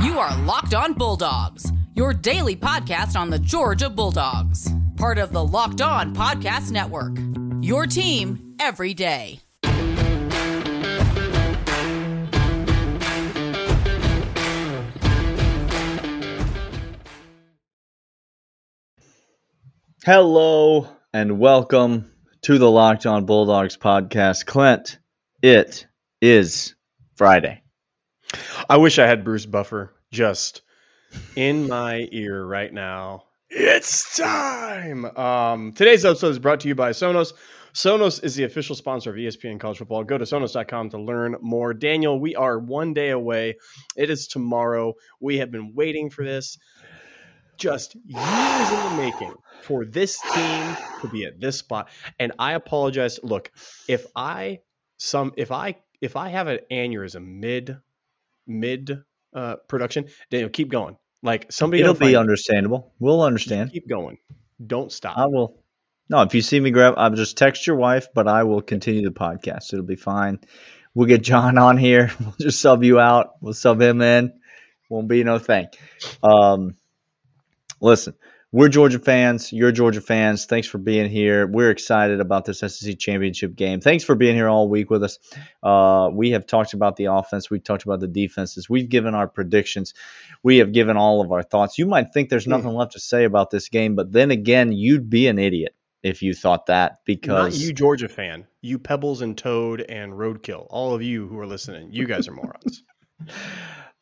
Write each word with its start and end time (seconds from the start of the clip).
You 0.00 0.20
are 0.20 0.36
Locked 0.44 0.74
On 0.74 0.94
Bulldogs, 0.94 1.72
your 1.94 2.14
daily 2.14 2.54
podcast 2.54 3.18
on 3.18 3.30
the 3.30 3.38
Georgia 3.40 3.90
Bulldogs, 3.90 4.70
part 4.96 5.18
of 5.18 5.32
the 5.32 5.44
Locked 5.44 5.80
On 5.80 6.14
Podcast 6.14 6.70
Network. 6.70 7.18
Your 7.60 7.84
team 7.84 8.54
every 8.60 8.94
day. 8.94 9.40
Hello 20.04 20.86
and 21.12 21.40
welcome 21.40 22.08
to 22.42 22.58
the 22.58 22.70
Locked 22.70 23.04
On 23.06 23.26
Bulldogs 23.26 23.76
podcast. 23.76 24.46
Clint, 24.46 25.00
it 25.42 25.88
is 26.22 26.76
Friday. 27.16 27.62
I 28.68 28.76
wish 28.76 28.98
I 28.98 29.06
had 29.06 29.24
Bruce 29.24 29.46
Buffer 29.46 29.92
just 30.10 30.62
in 31.36 31.68
my 31.68 32.08
ear 32.10 32.44
right 32.44 32.72
now. 32.72 33.24
It's 33.50 34.16
time. 34.16 35.04
Um, 35.16 35.72
today's 35.72 36.04
episode 36.04 36.28
is 36.28 36.38
brought 36.38 36.60
to 36.60 36.68
you 36.68 36.74
by 36.74 36.90
Sonos. 36.90 37.32
Sonos 37.72 38.22
is 38.22 38.34
the 38.34 38.44
official 38.44 38.74
sponsor 38.74 39.10
of 39.10 39.16
ESPN 39.16 39.60
College 39.60 39.78
Football. 39.78 40.04
Go 40.04 40.18
to 40.18 40.24
sonos.com 40.24 40.90
to 40.90 40.98
learn 40.98 41.36
more. 41.40 41.72
Daniel, 41.72 42.18
we 42.18 42.34
are 42.34 42.58
one 42.58 42.92
day 42.92 43.10
away. 43.10 43.56
It 43.96 44.10
is 44.10 44.26
tomorrow. 44.26 44.94
We 45.20 45.38
have 45.38 45.50
been 45.50 45.74
waiting 45.74 46.10
for 46.10 46.24
this 46.24 46.58
just 47.56 47.94
years 47.94 48.70
in 48.70 48.84
the 48.84 48.96
making 48.96 49.34
for 49.62 49.84
this 49.84 50.20
team 50.20 50.76
to 51.00 51.08
be 51.08 51.24
at 51.24 51.40
this 51.40 51.58
spot. 51.58 51.88
And 52.18 52.32
I 52.38 52.52
apologize. 52.52 53.18
Look, 53.22 53.50
if 53.88 54.06
I 54.14 54.60
some 54.96 55.32
if 55.36 55.52
I 55.52 55.76
if 56.00 56.16
I 56.16 56.28
have 56.28 56.46
an 56.48 56.60
aneurysm 56.70 57.40
mid 57.40 57.78
mid 58.48 59.02
uh, 59.34 59.56
production, 59.68 60.06
Daniel, 60.30 60.50
keep 60.50 60.70
going. 60.70 60.96
Like 61.22 61.50
somebody, 61.50 61.82
It'll 61.82 61.94
be 61.94 62.16
understandable. 62.16 62.92
We'll 62.98 63.22
understand. 63.22 63.72
Keep 63.72 63.88
going. 63.88 64.18
Don't 64.64 64.90
stop. 64.90 65.18
I 65.18 65.26
will. 65.26 65.60
No, 66.08 66.22
if 66.22 66.34
you 66.34 66.40
see 66.40 66.58
me 66.58 66.70
grab, 66.70 66.94
I'll 66.96 67.10
just 67.10 67.36
text 67.36 67.66
your 67.66 67.76
wife, 67.76 68.08
but 68.14 68.26
I 68.28 68.44
will 68.44 68.62
continue 68.62 69.02
the 69.02 69.10
podcast. 69.10 69.72
It'll 69.72 69.84
be 69.84 69.96
fine. 69.96 70.38
We'll 70.94 71.06
get 71.06 71.22
John 71.22 71.58
on 71.58 71.76
here. 71.76 72.10
We'll 72.20 72.34
just 72.40 72.60
sub 72.60 72.82
you 72.82 72.98
out. 72.98 73.34
We'll 73.40 73.52
sub 73.52 73.80
him 73.80 74.00
in. 74.00 74.32
Won't 74.88 75.08
be 75.08 75.22
no 75.22 75.38
thing. 75.38 75.66
Um, 76.22 76.76
listen, 77.80 78.14
we're 78.50 78.68
Georgia 78.68 78.98
fans. 78.98 79.52
You're 79.52 79.72
Georgia 79.72 80.00
fans. 80.00 80.46
Thanks 80.46 80.66
for 80.66 80.78
being 80.78 81.10
here. 81.10 81.46
We're 81.46 81.70
excited 81.70 82.20
about 82.20 82.46
this 82.46 82.60
SEC 82.60 82.98
championship 82.98 83.54
game. 83.54 83.80
Thanks 83.80 84.04
for 84.04 84.14
being 84.14 84.34
here 84.34 84.48
all 84.48 84.68
week 84.68 84.88
with 84.88 85.04
us. 85.04 85.18
Uh, 85.62 86.08
we 86.12 86.30
have 86.30 86.46
talked 86.46 86.72
about 86.72 86.96
the 86.96 87.06
offense. 87.06 87.50
We've 87.50 87.62
talked 87.62 87.84
about 87.84 88.00
the 88.00 88.08
defenses. 88.08 88.68
We've 88.68 88.88
given 88.88 89.14
our 89.14 89.28
predictions. 89.28 89.92
We 90.42 90.58
have 90.58 90.72
given 90.72 90.96
all 90.96 91.20
of 91.20 91.30
our 91.30 91.42
thoughts. 91.42 91.76
You 91.78 91.86
might 91.86 92.14
think 92.14 92.30
there's 92.30 92.46
nothing 92.46 92.74
left 92.74 92.92
to 92.92 93.00
say 93.00 93.24
about 93.24 93.50
this 93.50 93.68
game, 93.68 93.96
but 93.96 94.12
then 94.12 94.30
again, 94.30 94.72
you'd 94.72 95.10
be 95.10 95.26
an 95.26 95.38
idiot 95.38 95.74
if 96.02 96.22
you 96.22 96.32
thought 96.32 96.66
that 96.66 96.92
Not 96.92 96.98
because 97.04 97.62
you, 97.62 97.72
Georgia 97.74 98.08
fan. 98.08 98.46
You 98.62 98.78
Pebbles 98.78 99.20
and 99.20 99.36
Toad 99.36 99.82
and 99.82 100.12
Roadkill. 100.12 100.66
All 100.70 100.94
of 100.94 101.02
you 101.02 101.26
who 101.28 101.38
are 101.38 101.46
listening, 101.46 101.90
you 101.92 102.06
guys 102.06 102.28
are 102.28 102.32
morons. 102.32 102.82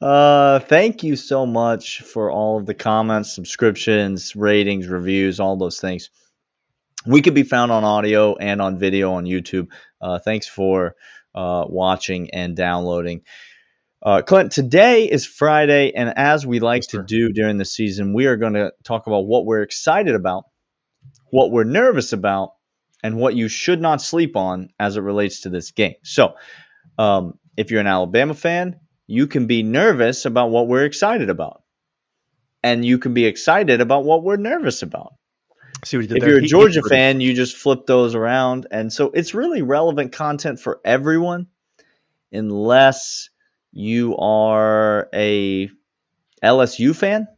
Uh, 0.00 0.59
thank 0.59 1.03
you 1.03 1.17
so 1.17 1.47
much 1.47 2.03
for 2.03 2.31
all 2.31 2.59
of 2.59 2.67
the 2.67 2.75
comments, 2.75 3.33
subscriptions, 3.33 4.36
ratings, 4.36 4.89
reviews, 4.89 5.41
all 5.41 5.56
those 5.56 5.81
things. 5.81 6.11
We 7.06 7.22
can 7.22 7.34
be 7.34 7.44
found 7.44 7.72
on 7.72 7.84
audio 7.84 8.34
and 8.37 8.61
on 8.61 8.78
video 8.78 9.12
on 9.12 9.25
YouTube. 9.25 9.69
Uh, 10.00 10.19
thanks 10.19 10.47
for 10.47 10.97
uh, 11.34 11.64
watching 11.69 12.31
and 12.31 12.56
downloading. 12.56 13.22
Uh, 14.03 14.22
Clint, 14.22 14.53
today 14.53 15.11
is 15.11 15.27
Friday, 15.27 15.92
and 15.94 16.12
as 16.17 16.47
we 16.47 16.61
like 16.61 16.83
Yes, 16.83 16.87
to 16.89 17.03
do 17.03 17.33
during 17.33 17.56
the 17.56 17.64
season, 17.64 18.12
we 18.12 18.27
are 18.27 18.37
going 18.37 18.53
to 18.55 18.72
talk 18.84 19.06
about 19.06 19.27
what 19.27 19.47
we're 19.47 19.62
excited 19.62 20.14
about, 20.14 20.44
what 21.31 21.50
we're 21.50 21.64
nervous 21.64 22.12
about, 22.12 22.50
and 23.03 23.16
what 23.16 23.34
you 23.34 23.49
should 23.49 23.81
not 23.81 24.03
sleep 24.03 24.37
on 24.37 24.69
as 24.78 24.97
it 24.97 25.00
relates 25.00 25.41
to 25.43 25.49
this 25.49 25.71
game. 25.71 25.94
So, 26.03 26.34
um, 26.99 27.38
if 27.56 27.71
you're 27.71 27.81
an 27.81 27.87
Alabama 27.87 28.34
fan, 28.34 28.78
you 29.06 29.27
can 29.27 29.47
be 29.47 29.62
nervous 29.62 30.25
about 30.25 30.50
what 30.50 30.69
we're 30.69 30.84
excited 30.84 31.31
about. 31.31 31.62
And 32.62 32.84
you 32.84 32.99
can 32.99 33.15
be 33.15 33.27
excited 33.27 33.81
about 33.81 34.05
what 34.05 34.25
we're 34.25 34.37
nervous 34.37 34.83
about. 34.83 35.15
See 35.84 35.97
what 35.97 36.03
he 36.03 36.09
did 36.09 36.17
If 36.17 36.21
there? 36.22 36.31
you're 36.31 36.39
a 36.41 36.47
Georgia 36.47 36.83
fan, 36.83 37.21
you 37.21 37.34
just 37.34 37.56
flip 37.56 37.87
those 37.87 38.15
around. 38.15 38.67
And 38.71 38.93
so 38.93 39.11
it's 39.15 39.34
really 39.34 39.62
relevant 39.62 40.12
content 40.12 40.59
for 40.59 40.81
everyone 40.84 41.47
unless 42.33 43.31
you 43.72 44.17
are 44.17 45.09
a 45.15 45.71
LSU 46.43 46.94
fan. 46.94 47.28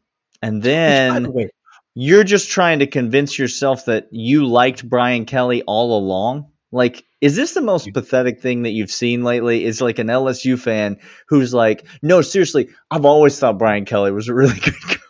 And 0.41 0.62
the 0.62 0.69
then 0.69 1.33
way, 1.33 1.50
you're 1.95 2.25
just 2.25 2.49
trying 2.49 2.79
to 2.79 2.87
convince 2.87 3.39
yourself 3.39 3.87
that 3.87 4.09
you 4.12 4.47
liked 4.47 4.89
Brian 4.89 5.27
Kelly 5.27 5.62
all 5.67 5.99
along. 5.99 6.53
Like, 6.71 7.05
is 7.21 7.34
this 7.34 7.55
the 7.55 7.61
most 7.61 7.93
pathetic 7.93 8.41
thing 8.41 8.62
that 8.62 8.71
you've 8.71 8.91
seen 8.91 9.25
lately? 9.25 9.65
Is 9.65 9.81
like 9.81 9.99
an 9.99 10.06
LSU 10.06 10.59
fan 10.59 10.99
who's 11.29 11.53
like, 11.53 11.84
no, 12.03 12.23
seriously, 12.23 12.69
I've 12.91 13.05
always 13.05 13.39
thought 13.39 13.59
Brian 13.59 13.84
Kelly 13.84 14.12
was 14.12 14.29
a 14.29 14.34
really 14.34 14.59
good 14.61 14.81
coach. 14.81 15.01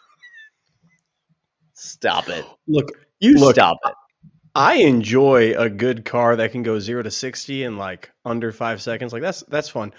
Stop 1.74 2.28
it. 2.28 2.44
look, 2.66 2.90
You 3.20 3.34
Look, 3.34 3.56
stop 3.56 3.78
it. 3.84 3.94
I 4.54 4.76
enjoy 4.76 5.54
a 5.56 5.68
good 5.68 6.04
car 6.04 6.34
that 6.36 6.52
can 6.52 6.62
go 6.62 6.80
zero 6.80 7.02
to 7.02 7.10
sixty 7.10 7.62
in 7.62 7.76
like 7.76 8.10
under 8.24 8.50
five 8.50 8.82
seconds. 8.82 9.12
Like 9.12 9.22
that's 9.22 9.42
that's 9.42 9.68
fun. 9.68 9.92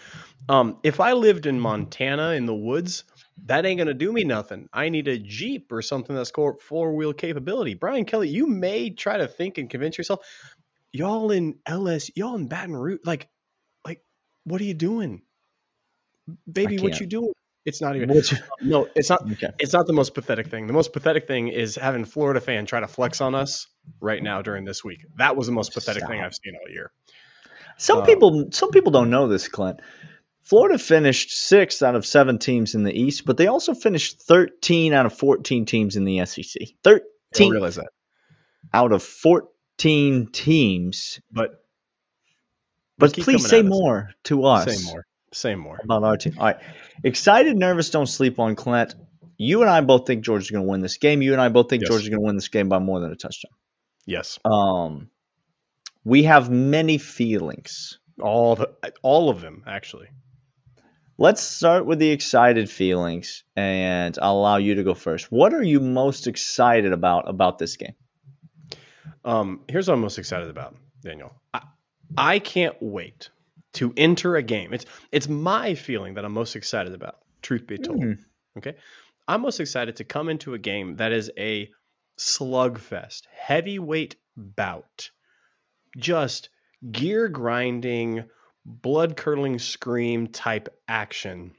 Um, 0.49 0.79
if 0.83 0.99
I 0.99 1.13
lived 1.13 1.45
in 1.45 1.59
Montana 1.59 2.31
in 2.31 2.45
the 2.45 2.55
woods, 2.55 3.05
that 3.45 3.65
ain't 3.65 3.77
gonna 3.77 3.93
do 3.93 4.11
me 4.11 4.23
nothing. 4.23 4.67
I 4.73 4.89
need 4.89 5.07
a 5.07 5.17
Jeep 5.17 5.71
or 5.71 5.81
something 5.81 6.15
that's 6.15 6.31
got 6.31 6.61
four 6.61 6.93
wheel 6.93 7.13
capability. 7.13 7.75
Brian 7.75 8.03
Kelly, 8.03 8.27
you 8.27 8.47
may 8.47 8.89
try 8.89 9.17
to 9.17 9.27
think 9.27 9.57
and 9.57 9.69
convince 9.69 9.97
yourself. 9.97 10.25
Y'all 10.91 11.31
in 11.31 11.59
LS, 11.65 12.09
y'all 12.15 12.35
in 12.35 12.47
Baton 12.47 12.75
Rouge, 12.75 12.99
like, 13.05 13.29
like, 13.85 14.01
what 14.43 14.59
are 14.59 14.65
you 14.65 14.73
doing, 14.73 15.21
baby? 16.51 16.79
What 16.79 16.99
you 16.99 17.05
doing? 17.05 17.33
It's 17.65 17.81
not 17.81 17.95
even. 17.95 18.09
No, 18.61 18.87
it's 18.95 19.09
not. 19.09 19.31
Okay. 19.31 19.49
It's 19.59 19.73
not 19.73 19.85
the 19.85 19.93
most 19.93 20.13
pathetic 20.15 20.47
thing. 20.47 20.65
The 20.67 20.73
most 20.73 20.91
pathetic 20.93 21.27
thing 21.27 21.49
is 21.49 21.75
having 21.75 22.05
Florida 22.05 22.41
fan 22.41 22.65
try 22.65 22.79
to 22.79 22.87
flex 22.87 23.21
on 23.21 23.35
us 23.35 23.67
right 23.99 24.21
now 24.23 24.41
during 24.41 24.65
this 24.65 24.83
week. 24.83 25.05
That 25.17 25.35
was 25.35 25.45
the 25.45 25.53
most 25.53 25.73
pathetic 25.73 26.07
thing 26.07 26.21
I've 26.21 26.33
seen 26.33 26.55
all 26.55 26.71
year. 26.71 26.91
Some 27.77 27.99
Um, 27.99 28.05
people 28.05 28.49
some 28.51 28.71
people 28.71 28.91
don't 28.91 29.09
know 29.09 29.27
this, 29.27 29.47
Clint. 29.47 29.81
Florida 30.43 30.79
finished 30.79 31.31
sixth 31.31 31.83
out 31.83 31.95
of 31.95 32.05
seven 32.05 32.39
teams 32.39 32.73
in 32.73 32.83
the 32.83 32.91
East, 32.93 33.25
but 33.25 33.37
they 33.37 33.45
also 33.47 33.75
finished 33.75 34.21
13 34.23 34.93
out 34.93 35.05
of 35.05 35.13
14 35.13 35.65
teams 35.65 35.95
in 35.95 36.05
the 36.05 36.25
SEC. 36.25 36.61
I 36.61 36.65
don't 36.83 37.03
13 37.33 37.51
realize 37.51 37.75
that, 37.75 37.89
out 38.73 38.91
of 38.91 39.03
14 39.03 39.47
teams. 39.79 41.19
but 41.31 41.63
But 42.97 43.13
please 43.13 43.47
say 43.47 43.59
at 43.59 43.65
us. 43.65 43.69
more 43.69 44.09
to 44.25 44.43
us 44.45 44.65
say 44.77 44.91
more. 44.91 45.05
Say 45.31 45.55
more. 45.55 45.79
about 45.83 46.03
our 46.03 46.17
team. 46.17 46.35
All 46.37 46.45
right. 46.45 46.57
Excited, 47.03 47.55
nervous, 47.57 47.89
don't 47.91 48.07
sleep 48.07 48.39
on 48.39 48.55
Clint. 48.55 48.95
You 49.37 49.61
and 49.61 49.69
I 49.69 49.81
both 49.81 50.05
think 50.05 50.23
Georgia's 50.25 50.51
going 50.51 50.65
to 50.65 50.69
win 50.69 50.81
this 50.81 50.97
game. 50.97 51.21
You 51.21 51.31
and 51.33 51.41
I 51.41 51.49
both 51.49 51.69
think 51.69 51.81
Yes. 51.83 51.89
Georgia's 51.89 52.09
going 52.09 52.19
to 52.21 52.25
win 52.25 52.35
this 52.35 52.49
game 52.49 52.67
by 52.67 52.79
more 52.79 52.99
than 52.99 53.11
a 53.11 53.15
touchdown. 53.15 53.51
Yes, 54.05 54.37
Um, 54.43 55.09
we 56.03 56.23
have 56.23 56.49
many 56.49 56.97
feelings. 56.97 57.99
all 58.19 58.55
the 58.55 58.69
all 59.01 59.29
of 59.29 59.39
them 59.41 59.63
actually. 59.67 60.07
Let's 61.17 61.41
start 61.41 61.85
with 61.85 61.99
the 61.99 62.09
excited 62.09 62.69
feelings, 62.69 63.43
and 63.55 64.17
I'll 64.21 64.37
allow 64.37 64.55
you 64.57 64.75
to 64.75 64.83
go 64.83 64.93
first. 64.93 65.31
What 65.31 65.53
are 65.53 65.61
you 65.63 65.79
most 65.79 66.27
excited 66.27 66.91
about 66.93 67.29
about 67.29 67.59
this 67.59 67.75
game? 67.77 67.93
Um, 69.25 69.61
here's 69.67 69.87
what 69.87 69.95
I'm 69.95 70.01
most 70.01 70.17
excited 70.17 70.49
about, 70.49 70.75
Daniel. 71.01 71.33
I, 71.53 71.61
I 72.17 72.39
can't 72.39 72.75
wait 72.81 73.29
to 73.73 73.93
enter 73.97 74.35
a 74.35 74.41
game. 74.41 74.73
It's 74.73 74.85
it's 75.11 75.27
my 75.27 75.75
feeling 75.75 76.15
that 76.15 76.25
I'm 76.25 76.33
most 76.33 76.55
excited 76.55 76.93
about. 76.93 77.17
Truth 77.41 77.67
be 77.67 77.77
told, 77.77 77.99
Mhm. 78.01 78.19
okay, 78.57 78.75
I'm 79.27 79.41
most 79.41 79.59
excited 79.59 79.97
to 79.97 80.03
come 80.03 80.29
into 80.29 80.53
a 80.53 80.57
game 80.59 80.95
that 80.97 81.11
is 81.11 81.31
a 81.37 81.69
slugfest, 82.17 83.27
heavyweight 83.31 84.15
bout, 84.35 85.11
just 85.97 86.49
gear 86.91 87.27
grinding, 87.29 88.25
blood 88.65 89.15
curdling 89.15 89.59
scream 89.59 90.27
type 90.27 90.69
action, 90.87 91.55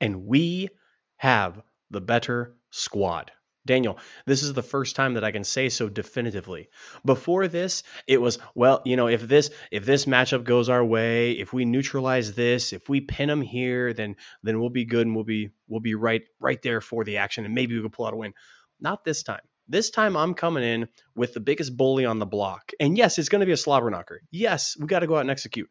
and 0.00 0.26
we 0.26 0.68
have 1.16 1.62
the 1.90 2.00
better 2.00 2.54
squad. 2.70 3.30
Daniel, 3.66 3.98
this 4.24 4.42
is 4.42 4.52
the 4.52 4.62
first 4.62 4.96
time 4.96 5.14
that 5.14 5.24
I 5.24 5.32
can 5.32 5.44
say 5.44 5.68
so 5.68 5.88
definitively. 5.88 6.70
Before 7.04 7.48
this, 7.48 7.82
it 8.06 8.20
was 8.20 8.38
well, 8.54 8.82
you 8.84 8.96
know, 8.96 9.08
if 9.08 9.26
this 9.26 9.50
if 9.70 9.84
this 9.84 10.06
matchup 10.06 10.44
goes 10.44 10.68
our 10.68 10.84
way, 10.84 11.32
if 11.32 11.52
we 11.52 11.64
neutralize 11.64 12.32
this, 12.32 12.72
if 12.72 12.88
we 12.88 13.00
pin 13.00 13.28
them 13.28 13.42
here, 13.42 13.92
then 13.92 14.16
then 14.42 14.60
we'll 14.60 14.70
be 14.70 14.84
good 14.84 15.06
and 15.06 15.14
we'll 15.14 15.24
be 15.24 15.50
we'll 15.68 15.80
be 15.80 15.94
right 15.94 16.22
right 16.40 16.62
there 16.62 16.80
for 16.80 17.04
the 17.04 17.18
action 17.18 17.44
and 17.44 17.54
maybe 17.54 17.74
we 17.74 17.82
can 17.82 17.90
pull 17.90 18.06
out 18.06 18.14
a 18.14 18.16
win. 18.16 18.32
Not 18.80 19.04
this 19.04 19.22
time. 19.22 19.42
This 19.68 19.90
time 19.90 20.16
I'm 20.16 20.34
coming 20.34 20.62
in 20.62 20.88
with 21.16 21.34
the 21.34 21.40
biggest 21.40 21.76
bully 21.76 22.04
on 22.04 22.20
the 22.20 22.26
block. 22.26 22.70
And 22.78 22.96
yes, 22.96 23.18
it's 23.18 23.28
going 23.28 23.40
to 23.40 23.46
be 23.46 23.52
a 23.52 23.56
slobber 23.56 23.90
knocker. 23.90 24.20
Yes, 24.30 24.76
we 24.78 24.86
got 24.86 25.00
to 25.00 25.08
go 25.08 25.16
out 25.16 25.22
and 25.22 25.30
execute. 25.30 25.68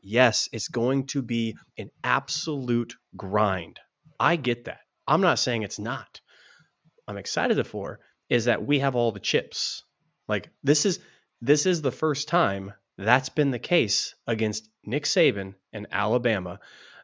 Yes, 0.00 0.48
it's 0.52 0.68
going 0.68 1.06
to 1.08 1.20
be 1.20 1.56
an 1.76 1.90
absolute 2.02 2.94
grind. 3.16 3.80
I 4.18 4.36
get 4.36 4.64
that. 4.64 4.80
I'm 5.06 5.20
not 5.20 5.38
saying 5.38 5.62
it's 5.62 5.78
not. 5.78 6.20
I'm 7.06 7.16
excited 7.18 7.64
for 7.66 8.00
is 8.28 8.46
that 8.46 8.64
we 8.64 8.78
have 8.80 8.96
all 8.96 9.12
the 9.12 9.20
chips. 9.20 9.84
Like 10.28 10.50
this 10.62 10.86
is 10.86 11.00
this 11.40 11.66
is 11.66 11.82
the 11.82 11.92
first 11.92 12.28
time 12.28 12.72
that's 12.96 13.28
been 13.28 13.50
the 13.50 13.58
case 13.58 14.14
against 14.26 14.68
Nick 14.84 15.04
Saban 15.04 15.54
and 15.72 15.86
Alabama. 15.90 16.60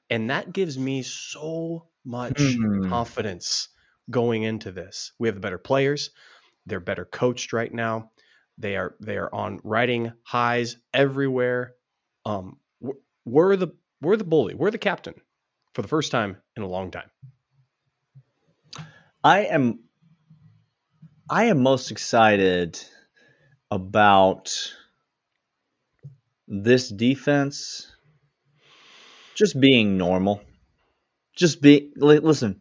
And 0.09 0.31
that 0.31 0.53
gives 0.53 0.79
me 0.79 1.03
so 1.03 1.89
much 2.05 2.41
Hmm. 2.41 2.89
confidence 2.89 3.69
going 4.09 4.43
into 4.43 4.73
this. 4.73 5.13
We 5.19 5.29
have 5.29 5.35
the 5.35 5.41
better 5.41 5.59
players. 5.59 6.11
They're 6.67 6.81
better 6.81 7.05
coached 7.05 7.53
right 7.53 7.73
now. 7.73 8.11
They 8.59 8.77
are 8.77 8.95
they 9.01 9.17
are 9.19 9.33
on 9.35 9.61
riding 9.65 10.13
highs 10.23 10.77
everywhere. 10.95 11.75
Um, 12.25 12.59
we're 13.25 13.57
the 13.57 13.69
we're 14.01 14.17
the 14.17 14.25
bully. 14.25 14.55
We're 14.55 14.71
the 14.71 14.79
captain 14.79 15.15
for 15.75 15.83
the 15.83 15.89
first 15.89 16.11
time 16.11 16.39
in 16.57 16.63
a 16.63 16.69
long 16.69 16.91
time. 16.91 17.11
I 19.23 19.41
am 19.45 19.81
I 21.31 21.45
am 21.45 21.63
most 21.63 21.93
excited 21.93 22.77
about 23.71 24.75
this 26.49 26.89
defense 26.89 27.87
just 29.37 29.59
being 29.61 29.97
normal. 29.97 30.43
Just 31.37 31.63
be 31.63 31.93
listen, 31.97 32.61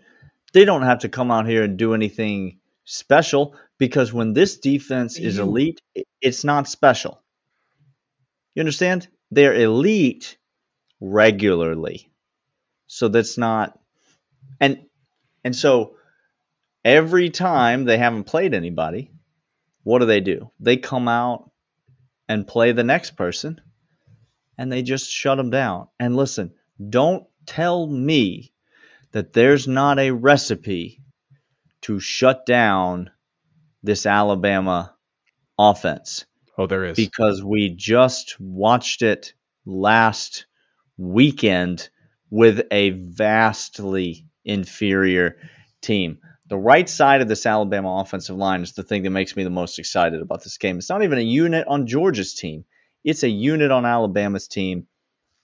they 0.54 0.66
don't 0.66 0.84
have 0.84 1.00
to 1.00 1.10
come 1.10 1.32
out 1.32 1.48
here 1.48 1.64
and 1.64 1.78
do 1.78 1.96
anything 1.96 2.60
special 2.86 3.56
because 3.80 4.14
when 4.14 4.34
this 4.34 4.58
defense 4.60 5.18
is 5.18 5.40
elite, 5.40 5.82
it's 6.22 6.44
not 6.44 6.68
special. 6.68 7.24
You 8.54 8.60
understand? 8.60 9.08
They're 9.32 9.56
elite 9.56 10.38
regularly. 11.02 12.12
So 12.86 13.08
that's 13.08 13.36
not 13.36 13.80
and 14.60 14.86
and 15.44 15.56
so 15.56 15.96
every 16.84 17.30
time 17.30 17.86
they 17.86 17.98
haven't 17.98 18.26
played 18.26 18.54
anybody, 18.54 19.12
what 19.84 20.00
do 20.00 20.06
they 20.06 20.22
do? 20.22 20.52
They 20.60 20.78
come 20.78 21.08
out 21.08 21.50
and 22.28 22.48
play 22.48 22.72
the 22.72 22.84
next 22.84 23.12
person 23.12 23.60
and 24.58 24.72
they 24.72 24.82
just 24.82 25.10
shut 25.10 25.38
them 25.38 25.50
down. 25.50 25.88
And 26.00 26.16
listen, 26.16 26.54
don't 26.90 27.26
tell 27.46 27.88
me 27.88 28.54
that 29.12 29.34
there's 29.34 29.68
not 29.68 30.00
a 30.00 30.12
recipe 30.12 31.02
to 31.82 32.00
shut 32.00 32.46
down 32.46 33.10
this 33.82 34.06
Alabama 34.06 34.94
offense 35.58 36.26
Oh, 36.58 36.68
there 36.68 36.84
is. 36.86 36.96
because 36.98 37.42
we 37.44 37.70
just 37.70 38.40
watched 38.40 39.02
it 39.02 39.34
last 39.66 40.46
weekend 40.98 41.90
with 42.30 42.62
a 42.70 42.90
vastly 42.92 44.26
inferior 44.44 45.38
team. 45.82 46.20
The 46.50 46.58
right 46.58 46.90
side 46.90 47.22
of 47.22 47.28
this 47.28 47.46
Alabama 47.46 48.02
offensive 48.02 48.36
line 48.36 48.64
is 48.64 48.74
the 48.74 48.84
thing 48.84 49.04
that 49.04 49.12
makes 49.12 49.36
me 49.36 49.44
the 49.44 49.52
most 49.52 49.78
excited 49.78 50.22
about 50.22 50.44
this 50.44 50.58
game. 50.58 50.80
It's 50.80 50.90
not 50.90 51.04
even 51.04 51.20
a 51.20 51.22
unit 51.22 51.68
on 51.68 51.86
Georgia's 51.86 52.34
team, 52.34 52.66
it's 53.04 53.24
a 53.24 53.30
unit 53.30 53.72
on 53.72 53.86
Alabama's 53.86 54.48
team. 54.48 54.88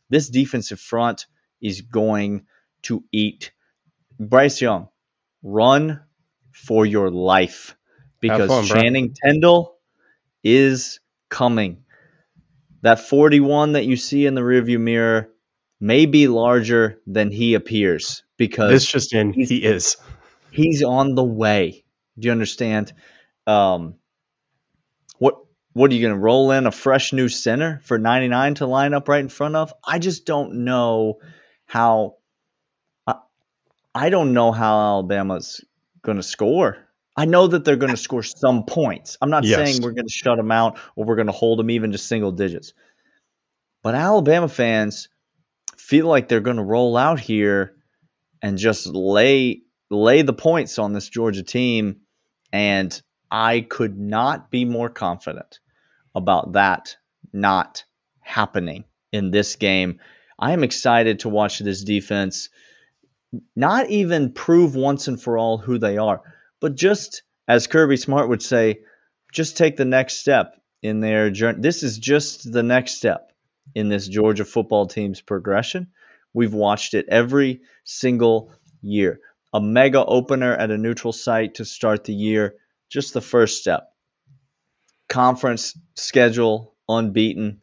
This 0.10 0.30
defensive 0.30 0.80
front 0.80 1.26
is 1.62 1.82
going 1.82 2.46
to 2.84 3.04
eat. 3.12 3.52
Bryce 4.20 4.62
Young, 4.62 4.90
run 5.44 6.02
for 6.52 6.86
your 6.86 7.10
life 7.10 7.76
because 8.20 8.50
fun, 8.50 8.68
bro. 8.68 8.82
Channing 8.82 9.14
Tindall 9.14 9.78
is 10.44 11.00
coming. 11.30 11.84
That 12.82 13.00
41 13.00 13.74
that 13.74 13.86
you 13.86 13.98
see 13.98 14.26
in 14.26 14.36
the 14.36 14.42
rearview 14.42 14.80
mirror 14.80 15.30
may 15.80 16.06
be 16.06 16.28
larger 16.28 17.02
than 17.08 17.32
he 17.32 17.56
appears 17.56 18.24
because 18.38 18.72
this 18.72 18.86
just 18.86 19.14
in, 19.14 19.34
he 19.34 19.58
is. 19.64 19.98
He's 20.56 20.84
on 20.84 21.16
the 21.16 21.24
way. 21.24 21.86
Do 22.18 22.28
you 22.28 22.32
understand? 22.32 22.94
Um, 23.48 23.96
what 25.20 25.36
what 25.74 25.92
are 25.92 25.94
you 25.94 26.02
going 26.02 26.14
to 26.14 26.20
roll 26.20 26.52
in 26.52 26.68
a 26.68 26.72
fresh 26.72 27.14
new 27.14 27.28
center 27.30 27.82
for 27.84 27.98
99 27.98 28.56
to 28.56 28.66
line 28.68 28.94
up 28.94 29.10
right 29.10 29.20
in 29.20 29.30
front 29.30 29.56
of? 29.56 29.74
I 29.86 30.00
just 30.00 30.26
don't 30.26 30.66
know 30.66 31.20
how. 31.66 32.16
I, 33.06 33.16
I 33.94 34.10
don't 34.10 34.34
know 34.34 34.52
how 34.52 34.80
Alabama's 34.80 35.64
going 36.02 36.18
to 36.18 36.24
score. 36.24 36.78
I 37.18 37.26
know 37.26 37.48
that 37.48 37.64
they're 37.66 37.78
going 37.78 37.92
to 37.92 37.98
score 37.98 38.24
some 38.24 38.66
points. 38.66 39.18
I'm 39.22 39.30
not 39.30 39.46
Yes. 39.46 39.58
saying 39.70 39.82
we're 39.82 39.92
going 39.94 40.08
to 40.08 40.14
shut 40.14 40.38
them 40.38 40.52
out 40.52 40.80
or 40.96 41.06
we're 41.06 41.16
going 41.16 41.28
to 41.28 41.34
hold 41.34 41.60
them 41.60 41.70
even 41.70 41.92
to 41.94 41.98
single 41.98 42.32
digits. 42.32 42.74
But 43.84 43.96
Alabama 43.96 44.50
fans 44.50 45.10
feel 45.78 46.08
like 46.08 46.28
they're 46.28 46.42
going 46.42 46.58
to 46.58 46.64
roll 46.64 46.98
out 46.98 47.20
here 47.20 47.76
and 48.42 48.58
just 48.58 48.88
lay 48.88 49.64
lay 49.90 50.22
the 50.22 50.34
points 50.34 50.80
on 50.80 50.94
this 50.94 51.10
Georgia 51.10 51.44
team 51.44 52.02
and 52.52 53.02
I 53.30 53.62
could 53.62 53.98
not 53.98 54.50
be 54.50 54.66
more 54.66 54.90
confident 54.90 55.60
about 56.14 56.54
that 56.54 56.96
not 57.34 57.84
happening 58.22 58.86
in 59.12 59.32
this 59.32 59.56
game. 59.56 60.00
I 60.40 60.54
am 60.54 60.64
excited 60.64 61.20
to 61.20 61.30
watch 61.30 61.60
this 61.60 61.84
defense 61.84 62.50
not 63.56 63.90
even 63.90 64.32
prove 64.32 64.76
once 64.76 65.08
and 65.08 65.22
for 65.22 65.38
all 65.38 65.58
who 65.58 65.78
they 65.78 65.98
are, 65.98 66.22
but 66.62 66.76
just 66.76 67.24
as 67.48 67.68
Kirby 67.68 67.98
Smart 67.98 68.30
would 68.30 68.42
say, 68.42 68.80
just 69.32 69.58
take 69.58 69.76
the 69.76 69.86
next 69.86 70.18
step 70.18 70.56
in 70.82 71.02
their 71.02 71.30
journey. 71.30 71.60
This 71.62 71.84
is 71.84 71.98
just 71.98 72.52
the 72.52 72.64
next 72.64 72.94
step 72.94 73.32
in 73.74 73.90
this 73.90 74.08
Georgia 74.08 74.46
football 74.46 74.88
team's 74.88 75.22
progression. 75.22 75.88
We've 76.34 76.54
watched 76.54 76.94
it 76.94 77.08
every 77.10 77.62
single 77.84 78.52
year. 78.82 79.20
A 79.56 79.62
mega 79.62 80.04
opener 80.04 80.54
at 80.54 80.70
a 80.70 80.78
neutral 80.78 81.14
site 81.14 81.56
to 81.56 81.64
start 81.64 82.04
the 82.04 82.14
year, 82.14 82.56
just 82.90 83.14
the 83.14 83.22
first 83.22 83.62
step. 83.62 83.90
Conference 85.08 85.80
schedule 85.96 86.76
unbeaten, 86.90 87.62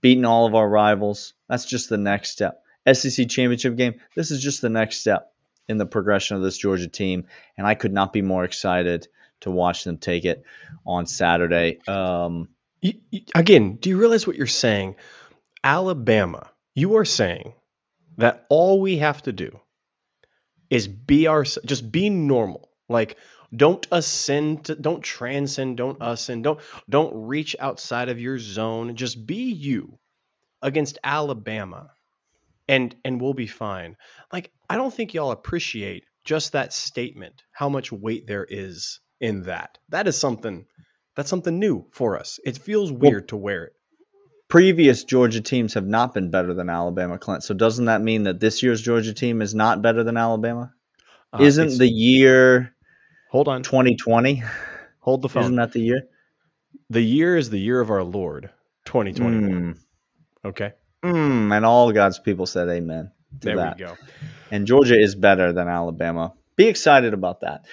beating 0.00 0.24
all 0.24 0.44
of 0.44 0.56
our 0.56 0.68
rivals. 0.68 1.34
That's 1.48 1.66
just 1.66 1.88
the 1.88 1.98
next 1.98 2.30
step. 2.30 2.64
SEC 2.92 3.28
championship 3.28 3.76
game, 3.76 4.00
this 4.16 4.32
is 4.32 4.42
just 4.42 4.60
the 4.60 4.68
next 4.68 5.02
step 5.02 5.32
in 5.68 5.78
the 5.78 5.86
progression 5.86 6.36
of 6.36 6.42
this 6.42 6.58
Georgia 6.58 6.88
team, 6.88 7.26
and 7.56 7.64
I 7.64 7.76
could 7.76 7.92
not 7.92 8.12
be 8.12 8.20
more 8.20 8.42
excited 8.42 9.06
to 9.42 9.52
watch 9.52 9.84
them 9.84 9.98
take 9.98 10.24
it 10.24 10.42
on 10.84 11.06
Saturday. 11.06 11.78
Um, 11.86 12.48
again, 13.36 13.76
do 13.76 13.88
you 13.88 13.98
realize 13.98 14.26
what 14.26 14.34
you're 14.34 14.48
saying? 14.48 14.96
Alabama, 15.62 16.50
you 16.74 16.96
are 16.96 17.04
saying 17.04 17.54
that 18.16 18.46
all 18.48 18.80
we 18.80 18.96
have 18.96 19.22
to 19.22 19.32
do 19.32 19.60
is 20.70 20.88
be 20.88 21.26
our 21.26 21.44
just 21.44 21.90
be 21.90 22.10
normal. 22.10 22.68
Like 22.88 23.16
don't 23.54 23.86
ascend, 23.92 24.64
to, 24.66 24.74
don't 24.74 25.02
transcend, 25.02 25.76
don't 25.76 25.98
ascend, 26.00 26.44
don't 26.44 26.60
don't 26.88 27.26
reach 27.28 27.54
outside 27.58 28.08
of 28.08 28.20
your 28.20 28.38
zone. 28.38 28.96
Just 28.96 29.26
be 29.26 29.52
you 29.52 29.98
against 30.62 30.98
Alabama, 31.04 31.90
and 32.68 32.94
and 33.04 33.20
we'll 33.20 33.34
be 33.34 33.46
fine. 33.46 33.96
Like 34.32 34.50
I 34.68 34.76
don't 34.76 34.92
think 34.92 35.14
y'all 35.14 35.30
appreciate 35.30 36.04
just 36.24 36.52
that 36.52 36.72
statement. 36.72 37.42
How 37.52 37.68
much 37.68 37.92
weight 37.92 38.26
there 38.26 38.46
is 38.48 39.00
in 39.20 39.42
that. 39.44 39.78
That 39.90 40.08
is 40.08 40.18
something. 40.18 40.66
That's 41.16 41.30
something 41.30 41.58
new 41.58 41.86
for 41.92 42.18
us. 42.18 42.40
It 42.44 42.58
feels 42.58 42.90
weird 42.90 43.28
to 43.28 43.36
wear 43.36 43.64
it. 43.66 43.72
Previous 44.54 45.02
Georgia 45.02 45.40
teams 45.40 45.74
have 45.74 45.84
not 45.84 46.14
been 46.14 46.30
better 46.30 46.54
than 46.54 46.70
Alabama, 46.70 47.18
Clint. 47.18 47.42
So 47.42 47.54
doesn't 47.54 47.86
that 47.86 48.00
mean 48.00 48.22
that 48.22 48.38
this 48.38 48.62
year's 48.62 48.80
Georgia 48.80 49.12
team 49.12 49.42
is 49.42 49.52
not 49.52 49.82
better 49.82 50.04
than 50.04 50.16
Alabama? 50.16 50.72
Uh, 51.32 51.42
Isn't 51.42 51.76
the 51.76 51.88
year 51.88 52.72
hold 53.32 53.48
on? 53.48 53.64
2020? 53.64 54.44
Hold 55.00 55.22
the 55.22 55.28
phone. 55.28 55.42
Isn't 55.42 55.56
that 55.56 55.72
the 55.72 55.80
year? 55.80 56.02
the 56.88 57.00
year 57.02 57.36
is 57.36 57.50
the 57.50 57.58
year 57.58 57.80
of 57.80 57.90
our 57.90 58.04
Lord, 58.04 58.50
2021. 58.84 59.50
Mm, 59.50 59.78
Okay, 60.44 60.72
mm, 61.02 61.56
and 61.56 61.66
all 61.66 61.90
God's 61.90 62.20
people 62.20 62.46
said 62.46 62.68
amen 62.68 63.10
to 63.40 63.46
there 63.46 63.56
that. 63.56 63.76
we 63.76 63.84
go. 63.84 63.96
and 64.52 64.68
Georgia 64.68 64.96
is 64.96 65.16
better 65.16 65.52
than 65.52 65.66
Alabama. 65.66 66.32
Be 66.54 66.68
excited 66.68 67.12
about 67.12 67.40
that. 67.40 67.64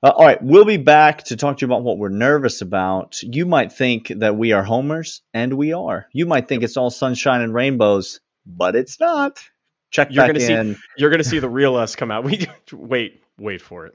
Uh, 0.00 0.10
all 0.10 0.24
right, 0.24 0.40
we'll 0.40 0.64
be 0.64 0.76
back 0.76 1.24
to 1.24 1.36
talk 1.36 1.58
to 1.58 1.66
you 1.66 1.72
about 1.72 1.82
what 1.82 1.98
we're 1.98 2.08
nervous 2.08 2.60
about. 2.60 3.20
You 3.22 3.46
might 3.46 3.72
think 3.72 4.12
that 4.16 4.36
we 4.36 4.52
are 4.52 4.62
homers, 4.62 5.22
and 5.34 5.54
we 5.54 5.72
are. 5.72 6.06
You 6.12 6.26
might 6.26 6.46
think 6.46 6.62
it's 6.62 6.76
all 6.76 6.90
sunshine 6.90 7.40
and 7.40 7.52
rainbows, 7.52 8.20
but 8.46 8.76
it's 8.76 9.00
not. 9.00 9.42
Check 9.90 10.08
You're 10.12 10.22
back 10.22 10.34
gonna 10.34 10.74
see- 10.74 10.80
You're 10.96 11.10
gonna 11.10 11.24
see 11.24 11.40
the 11.40 11.48
real 11.48 11.74
us 11.76 11.96
come 11.96 12.10
out. 12.12 12.24
We 12.28 12.46
wait, 12.72 13.22
wait 13.38 13.60
for 13.60 13.86
it. 13.86 13.94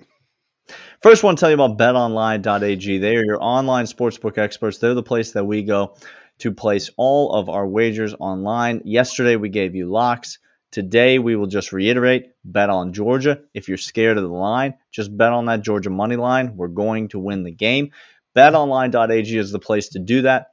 First, 1.02 1.24
I 1.24 1.28
want 1.28 1.38
to 1.38 1.42
tell 1.42 1.50
you 1.50 1.62
about 1.62 1.78
betonline.ag. 1.78 2.98
They 2.98 3.16
are 3.16 3.24
your 3.24 3.42
online 3.42 3.86
sportsbook 3.86 4.38
experts. 4.38 4.80
They're 4.80 4.94
the 4.94 5.04
place 5.04 5.34
that 5.34 5.46
we 5.46 5.64
go 5.64 5.96
to 6.40 6.52
place 6.52 6.90
all 6.98 7.34
of 7.34 7.48
our 7.50 7.68
wagers 7.68 8.14
online. 8.18 8.82
Yesterday, 8.86 9.36
we 9.36 9.50
gave 9.50 9.76
you 9.76 9.90
locks. 9.90 10.40
Today, 10.74 11.20
we 11.20 11.36
will 11.36 11.46
just 11.46 11.72
reiterate 11.72 12.32
bet 12.44 12.72
on 12.72 12.94
Georgia. 12.94 13.42
If 13.54 13.68
you're 13.68 13.78
scared 13.78 14.18
of 14.18 14.24
the 14.24 14.30
line, 14.30 14.74
just 14.92 15.16
bet 15.16 15.32
on 15.32 15.46
that 15.46 15.62
Georgia 15.62 15.92
money 15.92 16.16
line. 16.16 16.58
We're 16.58 16.68
going 16.68 17.10
to 17.10 17.20
win 17.20 17.44
the 17.44 17.52
game. 17.52 17.92
BetOnline.ag 18.36 19.38
is 19.38 19.52
the 19.52 19.60
place 19.60 19.90
to 19.90 20.00
do 20.00 20.24
that. 20.24 20.48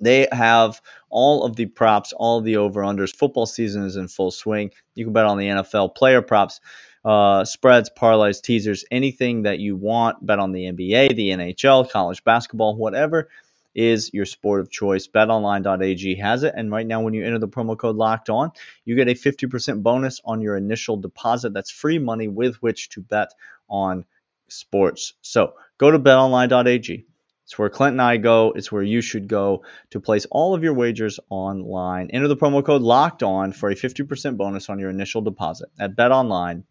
They 0.00 0.26
have 0.32 0.80
all 1.10 1.44
of 1.44 1.54
the 1.54 1.66
props, 1.66 2.14
all 2.14 2.40
the 2.40 2.56
over 2.56 2.80
unders. 2.80 3.14
Football 3.14 3.44
season 3.44 3.84
is 3.84 3.96
in 3.96 4.08
full 4.08 4.30
swing. 4.30 4.70
You 4.94 5.04
can 5.04 5.12
bet 5.12 5.26
on 5.26 5.36
the 5.36 5.48
NFL 5.48 5.94
player 5.94 6.22
props, 6.22 6.62
uh, 7.04 7.44
spreads, 7.44 7.90
parlays, 7.94 8.40
teasers, 8.40 8.86
anything 8.90 9.42
that 9.42 9.58
you 9.58 9.76
want. 9.76 10.24
Bet 10.24 10.38
on 10.38 10.52
the 10.52 10.64
NBA, 10.64 11.14
the 11.14 11.28
NHL, 11.28 11.90
college 11.90 12.24
basketball, 12.24 12.74
whatever 12.74 13.28
is 13.76 14.12
your 14.12 14.24
sport 14.24 14.60
of 14.60 14.70
choice. 14.70 15.06
BetOnline.ag 15.06 16.16
has 16.16 16.42
it, 16.42 16.54
and 16.56 16.72
right 16.72 16.86
now, 16.86 17.02
when 17.02 17.14
you 17.14 17.24
enter 17.24 17.38
the 17.38 17.46
promo 17.46 17.78
code 17.78 17.94
Locked 17.94 18.30
On, 18.30 18.50
you 18.84 18.96
get 18.96 19.08
a 19.08 19.14
50% 19.14 19.82
bonus 19.82 20.20
on 20.24 20.40
your 20.40 20.56
initial 20.56 20.96
deposit. 20.96 21.52
That's 21.52 21.70
free 21.70 21.98
money 21.98 22.26
with 22.26 22.56
which 22.56 22.88
to 22.90 23.02
bet 23.02 23.32
on 23.68 24.06
sports. 24.48 25.12
So 25.20 25.52
go 25.78 25.90
to 25.90 25.98
BetOnline.ag. 25.98 27.04
It's 27.44 27.58
where 27.58 27.68
Clint 27.68 27.92
and 27.92 28.02
I 28.02 28.16
go. 28.16 28.52
It's 28.56 28.72
where 28.72 28.82
you 28.82 29.00
should 29.00 29.28
go 29.28 29.64
to 29.90 30.00
place 30.00 30.26
all 30.32 30.54
of 30.54 30.64
your 30.64 30.74
wagers 30.74 31.20
online. 31.30 32.10
Enter 32.10 32.26
the 32.26 32.36
promo 32.36 32.64
code 32.64 32.82
Locked 32.82 33.22
On 33.22 33.52
for 33.52 33.70
a 33.70 33.76
50% 33.76 34.36
bonus 34.36 34.68
on 34.68 34.80
your 34.80 34.90
initial 34.90 35.20
deposit 35.20 35.68
at 35.78 35.94
BetOnline.ag. 35.94 36.64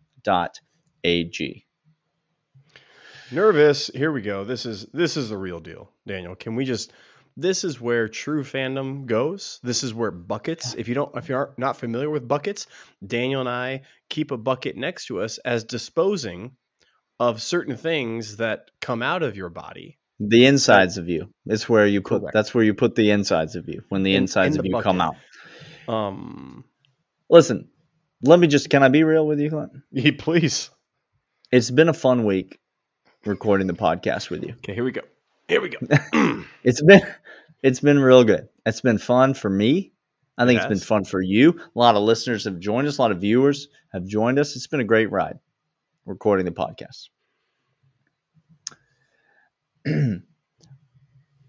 Nervous. 3.35 3.91
Here 3.93 4.13
we 4.13 4.21
go. 4.21 4.45
This 4.45 4.65
is 4.65 4.85
this 4.93 5.17
is 5.17 5.27
the 5.27 5.37
real 5.37 5.59
deal, 5.59 5.91
Daniel. 6.07 6.35
Can 6.35 6.55
we 6.55 6.63
just 6.63 6.93
this 7.35 7.65
is 7.65 7.81
where 7.81 8.07
true 8.07 8.45
fandom 8.45 9.07
goes. 9.07 9.59
This 9.61 9.83
is 9.83 9.93
where 9.93 10.09
buckets. 10.09 10.73
If 10.73 10.87
you 10.87 10.95
don't 10.95 11.17
if 11.17 11.27
you're 11.27 11.53
not 11.57 11.75
familiar 11.75 12.09
with 12.09 12.29
buckets, 12.29 12.67
Daniel 13.05 13.41
and 13.41 13.49
I 13.49 13.81
keep 14.09 14.31
a 14.31 14.37
bucket 14.37 14.77
next 14.77 15.07
to 15.07 15.19
us 15.19 15.37
as 15.39 15.65
disposing 15.65 16.51
of 17.19 17.41
certain 17.41 17.75
things 17.75 18.37
that 18.37 18.71
come 18.79 19.01
out 19.01 19.21
of 19.21 19.35
your 19.35 19.49
body. 19.49 19.97
The 20.21 20.45
insides 20.45 20.97
of 20.97 21.09
you. 21.09 21.27
It's 21.45 21.67
where 21.67 21.85
you 21.85 22.01
put 22.01 22.21
Correct. 22.21 22.33
that's 22.33 22.53
where 22.53 22.63
you 22.63 22.73
put 22.73 22.95
the 22.95 23.11
insides 23.11 23.57
of 23.57 23.67
you 23.67 23.83
when 23.89 24.03
the 24.03 24.15
In- 24.15 24.23
insides 24.23 24.55
in 24.55 24.59
of 24.59 24.63
the 24.63 24.69
you 24.69 24.81
come 24.81 25.01
out. 25.01 25.17
Um 25.89 26.63
Listen, 27.29 27.67
let 28.21 28.39
me 28.39 28.47
just 28.47 28.69
can 28.69 28.81
I 28.81 28.87
be 28.87 29.03
real 29.03 29.27
with 29.27 29.41
you, 29.41 29.49
Clint? 29.49 29.73
yeah, 29.91 30.11
please. 30.17 30.69
It's 31.51 31.69
been 31.69 31.89
a 31.89 31.93
fun 31.93 32.23
week 32.23 32.59
recording 33.25 33.67
the 33.67 33.73
podcast 33.73 34.29
with 34.29 34.43
you. 34.43 34.53
Okay, 34.57 34.73
here 34.73 34.83
we 34.83 34.91
go. 34.91 35.01
Here 35.47 35.61
we 35.61 35.69
go. 35.69 35.79
It's 36.63 36.81
been 36.81 37.01
it's 37.63 37.79
been 37.79 37.99
real 37.99 38.23
good. 38.23 38.49
It's 38.65 38.81
been 38.81 38.97
fun 38.97 39.33
for 39.33 39.49
me. 39.49 39.91
I 40.37 40.45
think 40.45 40.57
It 40.59 40.63
it's 40.63 40.69
been 40.69 40.79
fun 40.79 41.05
for 41.05 41.21
you. 41.21 41.59
A 41.75 41.79
lot 41.79 41.95
of 41.95 42.03
listeners 42.03 42.45
have 42.45 42.59
joined 42.59 42.87
us. 42.87 42.97
A 42.97 43.01
lot 43.01 43.11
of 43.11 43.21
viewers 43.21 43.67
have 43.93 44.05
joined 44.05 44.39
us. 44.39 44.55
It's 44.55 44.67
been 44.67 44.79
a 44.81 44.85
great 44.85 45.11
ride 45.11 45.39
recording 46.05 46.45
the 46.45 46.51
podcast. 46.51 47.09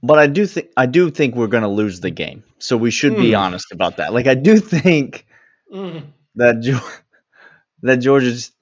but 0.03 0.19
I 0.19 0.27
do 0.27 0.47
think 0.47 0.69
I 0.77 0.87
do 0.87 1.11
think 1.11 1.35
we're 1.35 1.47
going 1.49 1.63
to 1.63 1.69
lose 1.69 2.01
the 2.01 2.11
game. 2.11 2.45
So 2.59 2.77
we 2.77 2.91
should 2.91 3.17
be 3.17 3.31
Mm. 3.31 3.39
honest 3.39 3.73
about 3.73 3.97
that. 3.99 4.13
Like 4.13 4.27
I 4.27 4.35
do 4.35 4.59
think 4.59 5.27
that 5.71 6.61
Ge- 6.61 7.03
that 7.83 7.97
Georgia's 7.97 8.53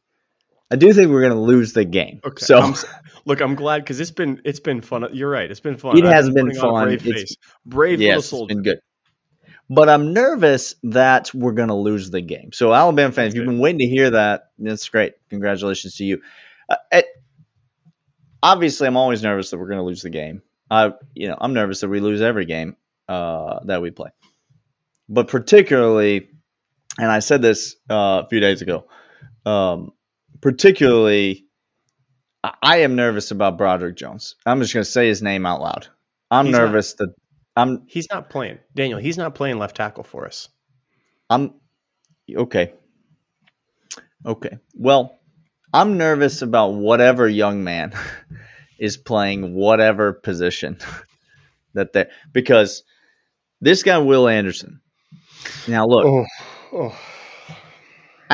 I 0.70 0.76
do 0.76 0.92
think 0.92 1.10
we're 1.10 1.20
going 1.20 1.34
to 1.34 1.38
lose 1.40 1.72
the 1.72 1.84
game. 1.84 2.20
Okay. 2.24 2.44
So 2.44 2.58
I'm 2.58 2.74
look, 3.24 3.40
I'm 3.40 3.54
glad 3.54 3.82
because 3.82 4.00
it's 4.00 4.10
been 4.10 4.40
it's 4.44 4.60
been 4.60 4.80
fun. 4.80 5.06
You're 5.12 5.30
right. 5.30 5.50
It's 5.50 5.60
been 5.60 5.76
fun. 5.76 5.98
It 5.98 6.04
has 6.04 6.30
been 6.30 6.50
a 6.50 6.54
fun. 6.54 6.84
Brave 6.84 7.06
It's- 7.06 7.20
face. 7.22 7.36
Brave 7.66 8.00
yes, 8.00 8.08
little 8.08 8.18
it's 8.20 8.28
soldier. 8.28 8.54
been 8.54 8.62
good. 8.62 8.78
But 9.70 9.88
I'm 9.88 10.12
nervous 10.12 10.74
that 10.82 11.32
we're 11.34 11.52
going 11.52 11.68
to 11.68 11.74
lose 11.74 12.10
the 12.10 12.20
game. 12.20 12.52
So, 12.52 12.74
Alabama 12.74 13.12
fans, 13.12 13.32
if 13.32 13.38
you've 13.38 13.46
been 13.46 13.58
waiting 13.60 13.78
to 13.78 13.86
hear 13.86 14.10
that. 14.10 14.50
That's 14.58 14.86
great. 14.90 15.14
Congratulations 15.30 15.96
to 15.96 16.04
you. 16.04 16.20
Uh, 16.68 16.76
it- 16.92 17.06
obviously, 18.42 18.86
I'm 18.86 18.96
always 18.98 19.22
nervous 19.22 19.50
that 19.50 19.58
we're 19.58 19.68
going 19.68 19.78
to 19.78 19.84
lose 19.84 20.02
the 20.02 20.10
game. 20.10 20.42
I, 20.70 20.92
you 21.14 21.28
know, 21.28 21.38
I'm 21.40 21.54
nervous 21.54 21.80
that 21.80 21.88
we 21.88 22.00
lose 22.00 22.20
every 22.20 22.44
game 22.44 22.76
uh, 23.08 23.60
that 23.64 23.80
we 23.80 23.90
play. 23.90 24.10
But 25.08 25.28
particularly, 25.28 26.28
and 26.98 27.10
I 27.10 27.20
said 27.20 27.40
this 27.42 27.76
uh, 27.90 28.22
a 28.24 28.28
few 28.28 28.40
days 28.40 28.60
ago, 28.62 28.86
um, 29.46 29.92
particularly, 30.40 31.43
I, 32.44 32.54
I 32.62 32.76
am 32.78 32.94
nervous 32.94 33.30
about 33.30 33.56
Broderick 33.56 33.96
Jones. 33.96 34.36
I'm 34.44 34.60
just 34.60 34.74
going 34.74 34.84
to 34.84 34.90
say 34.90 35.08
his 35.08 35.22
name 35.22 35.46
out 35.46 35.60
loud. 35.62 35.88
I'm 36.30 36.46
He's 36.46 36.52
not. 36.52 36.66
nervous 36.66 36.94
that 36.94 37.14
I'm 37.56 37.84
He's 37.86 38.08
not 38.10 38.28
playing. 38.28 38.58
Daniel, 38.74 38.98
he's 38.98 39.16
not 39.16 39.34
playing 39.34 39.58
left 39.58 39.76
tackle 39.76 40.04
for 40.04 40.26
us. 40.26 40.48
I'm 41.30 41.54
okay. 42.30 42.74
Okay. 44.26 44.58
Well, 44.74 45.18
I'm 45.72 45.96
nervous 45.96 46.42
about 46.42 46.74
whatever 46.74 47.28
young 47.28 47.64
man 47.64 47.94
is 48.78 48.96
playing 48.96 49.54
whatever 49.54 50.12
position 50.12 50.78
that 51.74 51.92
they 51.92 52.06
because 52.32 52.82
this 53.60 53.82
guy 53.82 53.98
Will 53.98 54.28
Anderson. 54.28 54.80
Now 55.68 55.86
look, 55.86 56.04
Oh, 56.06 56.24
oh. 56.72 56.98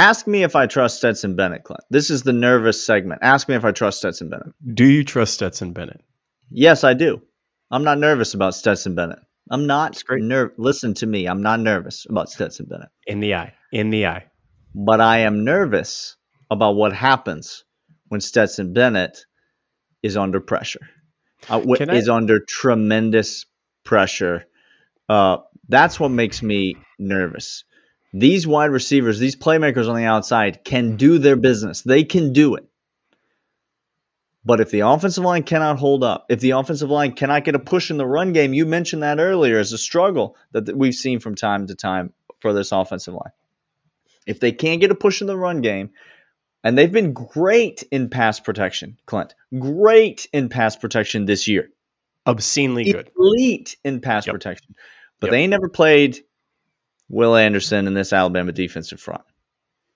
Ask 0.01 0.27
me 0.27 0.43
if 0.43 0.57
I 0.57 0.67
trust 0.67 0.99
Stetson 0.99 1.37
Bennett, 1.37 1.65
Clint. 1.65 1.81
This 1.91 2.11
is 2.11 2.23
the 2.23 2.33
nervous 2.33 2.85
segment. 2.85 3.21
Ask 3.23 3.49
me 3.49 3.55
if 3.55 3.65
I 3.65 3.73
trust 3.73 3.99
Stetson 3.99 4.29
Bennett. 4.31 4.53
Do 4.75 4.85
you 4.85 5.05
trust 5.05 5.35
Stetson 5.35 5.73
Bennett? 5.73 6.01
Yes, 6.51 6.85
I 6.85 6.95
do. 6.95 7.23
I'm 7.71 7.85
not 7.85 7.99
nervous 7.99 8.35
about 8.35 8.55
Stetson 8.55 8.95
Bennett. 8.95 9.19
I'm 9.51 9.67
not 9.67 10.03
nervous. 10.11 10.55
Listen 10.59 10.95
to 10.95 11.07
me. 11.07 11.27
I'm 11.27 11.43
not 11.43 11.61
nervous 11.61 12.07
about 12.09 12.29
Stetson 12.31 12.67
Bennett. 12.69 12.89
In 13.07 13.21
the 13.21 13.35
eye. 13.35 13.55
In 13.73 13.91
the 13.91 14.07
eye. 14.07 14.27
but 14.75 15.01
I 15.01 15.19
am 15.21 15.45
nervous 15.45 16.17
about 16.51 16.77
what 16.77 16.93
happens 16.93 17.65
when 18.09 18.21
Stetson 18.21 18.73
Bennett 18.73 19.25
is 20.03 20.17
under 20.17 20.41
pressure. 20.41 20.87
Uh, 21.49 21.59
I- 21.59 21.95
is 21.97 22.09
under 22.09 22.39
tremendous 22.41 23.47
pressure. 23.85 24.45
Uh, 25.09 25.39
that's 25.69 25.99
what 25.99 26.11
makes 26.11 26.43
me 26.43 26.77
nervous. 26.99 27.65
These 28.13 28.47
wide 28.47 28.71
receivers, 28.71 29.19
these 29.19 29.37
playmakers 29.37 29.89
on 29.89 29.97
the 29.97 30.05
outside 30.05 30.65
can 30.65 30.89
mm-hmm. 30.89 30.97
do 30.97 31.19
their 31.19 31.37
business. 31.37 31.83
They 31.83 32.05
can 32.05 32.33
do 32.33 32.57
it. 32.57 32.67
But 34.45 34.61
if 34.61 34.71
the 34.71 34.81
offensive 34.81 35.23
line 35.23 35.43
cannot 35.43 35.79
hold 35.79 36.03
up, 36.03 36.27
if 36.31 36.41
the 36.41 36.53
offensive 36.53 36.91
line 36.91 37.13
cannot 37.13 37.45
get 37.45 37.55
a 37.55 37.59
push 37.59 37.91
in 37.91 37.99
the 37.99 38.07
run 38.07 38.33
game, 38.33 38.55
you 38.55 38.65
mentioned 38.65 39.03
that 39.03 39.21
earlier 39.21 39.59
as 39.59 39.73
a 39.73 39.79
struggle 39.79 40.37
that 40.53 40.75
we've 40.75 40.95
seen 40.95 41.21
from 41.21 41.35
time 41.35 41.67
to 41.67 41.75
time 41.75 42.13
for 42.41 42.53
this 42.53 42.73
offensive 42.73 43.15
line. 43.15 43.33
If 44.27 44.41
they 44.41 44.53
can't 44.53 44.81
get 44.81 44.91
a 44.91 44.95
push 44.95 45.21
in 45.21 45.27
the 45.27 45.37
run 45.37 45.61
game, 45.61 45.91
and 46.65 46.77
they've 46.77 46.93
been 46.93 47.13
great 47.13 47.85
in 47.91 48.09
pass 48.09 48.41
protection, 48.41 48.99
Clint, 49.07 49.35
great 49.59 50.27
in 50.33 50.49
pass 50.49 50.77
protection 50.77 51.27
this 51.27 51.47
year, 51.47 51.71
Obscenely 52.27 52.91
good. 52.93 53.11
elite 53.19 53.77
in 53.85 54.01
pass 54.01 54.27
Yep. 54.27 54.35
protection, 54.35 54.75
but 55.21 55.29
Yep. 55.29 55.33
they 55.33 55.39
ain't 55.39 55.51
never 55.51 55.69
played 55.69 56.19
Will 57.11 57.37
Anderson 57.37 57.87
in 57.87 57.93
this 57.95 58.13
Alabama 58.15 58.53
defensive 58.53 59.01
front. 59.01 59.23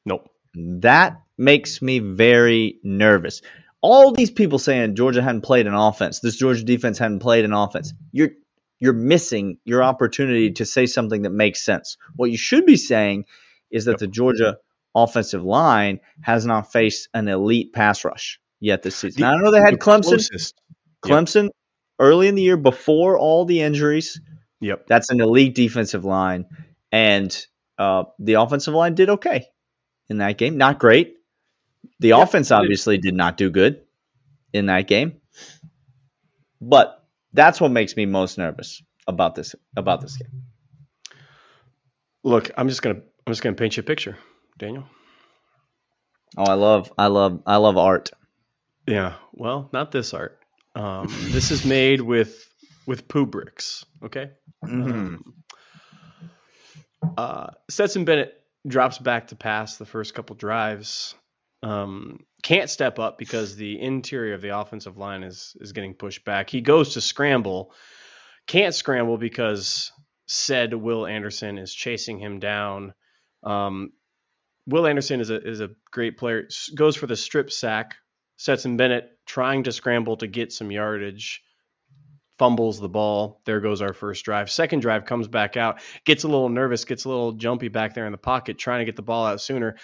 Nope. 0.04 0.28
That 0.54 1.22
makes 1.38 1.80
me 1.80 2.00
very 2.00 2.78
nervous. 2.82 3.40
All 3.80 4.12
these 4.12 4.30
people 4.30 4.58
saying 4.58 4.96
Georgia 4.96 5.22
hadn't 5.22 5.42
played 5.42 5.66
an 5.66 5.74
offense, 5.74 6.20
this 6.20 6.36
Georgia 6.36 6.64
defense 6.64 6.98
hadn't 6.98 7.20
played 7.20 7.44
an 7.46 7.52
offense. 7.52 7.94
You're 8.12 8.30
you're 8.80 8.92
missing 8.92 9.58
your 9.64 9.82
opportunity 9.82 10.50
to 10.52 10.66
say 10.66 10.86
something 10.86 11.22
that 11.22 11.30
makes 11.30 11.64
sense. 11.64 11.96
What 12.16 12.30
you 12.30 12.36
should 12.36 12.66
be 12.66 12.76
saying 12.76 13.24
is 13.70 13.84
that 13.86 13.92
Yep. 13.92 13.98
the 14.00 14.06
Georgia 14.08 14.56
offensive 14.94 15.42
line 15.44 16.00
has 16.20 16.44
not 16.44 16.70
faced 16.72 17.08
an 17.14 17.28
elite 17.28 17.72
pass 17.72 18.04
rush 18.04 18.40
yet 18.60 18.82
this 18.82 18.96
season. 18.96 19.20
The- 19.22 19.26
Now, 19.28 19.34
I 19.34 19.40
know 19.40 19.50
they 19.52 19.58
had 19.60 19.74
the 19.74 19.78
Clemson, 19.78 20.02
closest. 20.08 20.54
Yep. 21.06 21.12
Clemson 21.12 21.48
early 21.98 22.28
in 22.28 22.34
the 22.34 22.42
year 22.42 22.56
before 22.56 23.18
all 23.18 23.44
the 23.44 23.60
injuries. 23.60 24.20
Yep. 24.60 24.86
That's 24.88 25.10
an 25.10 25.20
elite 25.20 25.54
defensive 25.54 26.04
line, 26.04 26.46
and 26.94 27.46
uh, 27.76 28.04
the 28.20 28.34
offensive 28.34 28.72
line 28.72 28.94
did 28.94 29.10
okay 29.10 29.46
in 30.08 30.18
that 30.18 30.38
game. 30.38 30.56
Not 30.56 30.78
great. 30.78 31.16
The 31.98 32.08
Yep, 32.08 32.28
offense 32.28 32.52
obviously 32.52 32.98
did 32.98 33.14
not 33.14 33.36
do 33.36 33.50
good 33.50 33.82
in 34.52 34.66
that 34.66 34.86
game, 34.86 35.20
but 36.60 37.04
that's 37.32 37.60
what 37.60 37.72
makes 37.72 37.96
me 37.96 38.06
most 38.06 38.38
nervous 38.38 38.80
about 39.08 39.34
this 39.34 39.54
about 39.76 40.00
this 40.00 40.16
game. 40.16 40.44
Look, 42.22 42.50
I'm 42.56 42.68
just 42.68 42.80
gonna 42.80 43.00
I'm 43.26 43.32
just 43.32 43.42
gonna 43.42 43.56
paint 43.56 43.76
you 43.76 43.80
a 43.80 43.84
picture, 43.84 44.16
Daniel. 44.58 44.84
Oh, 46.36 46.44
I 46.44 46.54
love, 46.54 46.92
I 46.98 47.06
love, 47.08 47.42
I 47.46 47.56
love 47.56 47.76
art. 47.76 48.10
Yeah. 48.86 49.14
Well, 49.32 49.68
not 49.72 49.92
this 49.92 50.14
art. 50.14 50.38
Um, 50.74 51.06
this 51.30 51.50
is 51.50 51.64
made 51.64 52.00
with 52.00 52.48
with 52.86 53.08
poo 53.08 53.26
bricks. 53.26 53.84
Okay. 54.02 54.30
Mhm. 54.64 55.18
Uh, 57.16 57.48
Stetson 57.68 58.04
Bennett 58.04 58.34
drops 58.66 58.98
back 58.98 59.28
to 59.28 59.36
pass 59.36 59.76
the 59.76 59.86
first 59.86 60.14
couple 60.14 60.36
drives. 60.36 61.14
Um, 61.62 62.20
can't 62.42 62.68
step 62.68 62.98
up 62.98 63.18
because 63.18 63.56
the 63.56 63.80
interior 63.80 64.34
of 64.34 64.42
the 64.42 64.58
offensive 64.58 64.98
line 64.98 65.22
is 65.22 65.56
is 65.60 65.72
getting 65.72 65.94
pushed 65.94 66.24
back. 66.24 66.50
He 66.50 66.60
goes 66.60 66.94
to 66.94 67.00
scramble, 67.00 67.72
can't 68.46 68.74
scramble 68.74 69.16
because 69.16 69.92
said 70.26 70.74
Will 70.74 71.06
Anderson 71.06 71.58
is 71.58 71.74
chasing 71.74 72.18
him 72.18 72.38
down. 72.38 72.94
Um, 73.42 73.92
Will 74.66 74.86
Anderson 74.86 75.20
is 75.20 75.30
a 75.30 75.42
is 75.42 75.60
a 75.60 75.70
great 75.90 76.18
player. 76.18 76.48
Goes 76.74 76.96
for 76.96 77.06
the 77.06 77.16
strip 77.16 77.50
sack. 77.50 77.96
Stetson 78.36 78.76
Bennett 78.76 79.10
trying 79.26 79.62
to 79.64 79.72
scramble 79.72 80.16
to 80.18 80.26
get 80.26 80.52
some 80.52 80.70
yardage, 80.70 81.42
fumbles 82.38 82.80
the 82.80 82.88
ball. 82.88 83.40
There 83.44 83.60
goes 83.60 83.80
our 83.82 83.92
first 83.92 84.24
drive. 84.24 84.50
Second 84.50 84.80
drive 84.80 85.04
comes 85.04 85.28
back 85.28 85.56
out, 85.56 85.80
gets 86.04 86.24
a 86.24 86.28
little 86.28 86.48
nervous, 86.48 86.84
gets 86.84 87.04
a 87.04 87.08
little 87.08 87.32
jumpy 87.32 87.68
back 87.68 87.94
there 87.94 88.06
in 88.06 88.12
the 88.12 88.18
pocket, 88.18 88.58
trying 88.58 88.80
to 88.80 88.84
get 88.84 88.96
the 88.96 89.02
ball 89.02 89.26
out 89.26 89.40
sooner. 89.40 89.76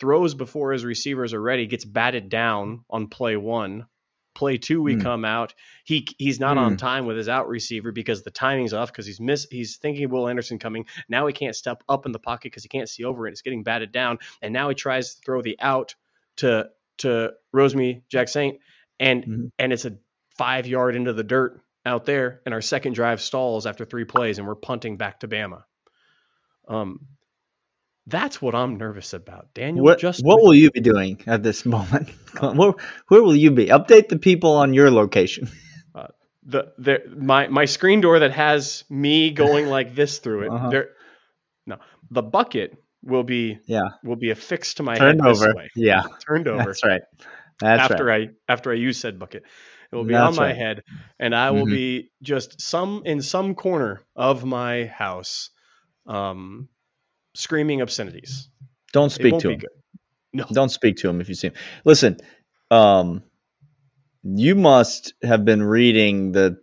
Throws 0.00 0.34
before 0.34 0.72
his 0.72 0.84
receivers 0.84 1.32
are 1.32 1.40
ready, 1.40 1.66
gets 1.66 1.84
batted 1.84 2.28
down 2.28 2.84
on 2.90 3.06
play 3.08 3.36
one. 3.36 3.86
Play 4.34 4.56
two, 4.58 4.82
we 4.82 4.94
Hmm. 4.94 5.00
come 5.00 5.24
out. 5.26 5.54
He 5.84 6.08
he's 6.18 6.40
not 6.40 6.56
on 6.58 6.72
Hmm. 6.72 6.76
time 6.76 7.06
with 7.06 7.18
his 7.18 7.28
out 7.28 7.48
receiver 7.48 7.92
because 7.92 8.22
the 8.22 8.30
timing's 8.30 8.72
off 8.72 8.90
because 8.90 9.06
he's 9.06 9.20
miss 9.20 9.46
he's 9.50 9.76
thinking 9.76 10.08
Will 10.08 10.26
Anderson 10.28 10.58
coming. 10.58 10.86
Now 11.08 11.26
he 11.26 11.34
can't 11.34 11.54
step 11.54 11.84
up 11.88 12.06
in 12.06 12.12
the 12.12 12.18
pocket 12.18 12.44
because 12.44 12.62
he 12.62 12.68
can't 12.70 12.88
see 12.88 13.04
over 13.04 13.28
it. 13.28 13.32
It's 13.32 13.42
getting 13.42 13.62
batted 13.62 13.92
down, 13.92 14.18
and 14.40 14.52
now 14.54 14.70
he 14.70 14.74
tries 14.74 15.14
to 15.14 15.20
throw 15.24 15.42
the 15.42 15.56
out 15.60 15.94
to 16.38 16.70
to 16.98 17.32
Rosemy 17.54 18.02
Jack 18.10 18.28
Saint, 18.28 18.58
and 18.98 19.24
Mhm. 19.24 19.50
and 19.58 19.72
it's 19.72 19.84
a 19.84 19.98
five 20.36 20.66
yard 20.66 20.96
into 20.96 21.12
the 21.12 21.24
dirt 21.24 21.60
out 21.84 22.04
there, 22.04 22.40
and 22.46 22.54
our 22.54 22.60
second 22.60 22.94
drive 22.94 23.20
stalls 23.20 23.66
after 23.66 23.84
three 23.84 24.04
plays, 24.04 24.38
and 24.38 24.46
we're 24.46 24.54
punting 24.54 24.96
back 24.96 25.20
to 25.20 25.28
Bama. 25.28 25.64
Um, 26.68 27.06
that's 28.06 28.42
what 28.42 28.54
I'm 28.54 28.76
nervous 28.76 29.12
about, 29.12 29.54
Daniel. 29.54 29.84
What, 29.84 29.98
just 30.00 30.24
what 30.24 30.42
will 30.42 30.54
you 30.54 30.70
be 30.70 30.80
doing 30.80 31.22
at 31.26 31.42
this 31.42 31.64
moment? 31.64 32.08
where, 32.40 32.72
where 33.08 33.22
will 33.22 33.36
you 33.36 33.50
be? 33.50 33.66
Update 33.66 34.08
the 34.08 34.18
people 34.18 34.52
on 34.52 34.74
your 34.74 34.90
location. 34.90 35.48
the 36.44 36.72
the 36.78 36.98
my 37.16 37.46
my 37.46 37.64
screen 37.66 38.00
door 38.00 38.18
that 38.18 38.32
has 38.32 38.84
me 38.90 39.30
going 39.30 39.66
like 39.66 39.94
this 39.94 40.18
through 40.18 40.42
it. 40.42 40.50
Uh-huh. 40.50 40.70
There, 40.70 40.88
no, 41.66 41.76
the 42.10 42.22
bucket 42.22 42.76
will 43.04 43.22
be 43.22 43.58
Yeah. 43.66 43.90
will 44.02 44.16
be 44.16 44.30
affixed 44.30 44.78
to 44.78 44.82
my 44.82 44.96
Turned 44.96 45.20
head 45.24 45.30
this 45.30 45.42
over. 45.42 45.54
way, 45.54 45.70
Yeah. 45.76 46.02
turned 46.26 46.48
over. 46.48 46.64
That's 46.64 46.84
right. 46.84 47.02
That's 47.60 47.92
after 47.92 48.04
right. 48.04 48.30
I 48.48 48.52
after 48.52 48.72
I 48.72 48.74
use 48.74 48.98
said 48.98 49.18
bucket. 49.18 49.44
It 49.92 49.96
will 49.96 50.04
be 50.04 50.14
That's 50.14 50.36
on 50.36 50.36
my 50.36 50.48
right. 50.48 50.56
head, 50.56 50.82
and 51.20 51.34
I 51.34 51.50
will 51.52 51.66
Mhm. 51.66 51.72
be 51.72 52.10
just 52.22 52.60
some 52.60 53.02
in 53.04 53.22
some 53.22 53.54
corner 53.54 54.02
of 54.16 54.44
my 54.44 54.86
house, 54.86 55.50
um, 56.06 56.68
screaming 57.34 57.82
obscenities. 57.82 58.48
Don't 58.92 59.10
speak 59.10 59.38
to 59.40 59.50
him. 59.50 59.58
good. 59.60 59.70
No, 60.32 60.46
Don't 60.52 60.70
speak 60.70 60.98
to 60.98 61.08
him 61.10 61.20
if 61.20 61.28
you 61.28 61.34
see 61.34 61.48
him. 61.48 61.54
Listen, 61.84 62.18
um, 62.70 63.22
you 64.24 64.54
must 64.54 65.14
have 65.22 65.44
been 65.44 65.62
reading 65.62 66.32
the 66.32 66.58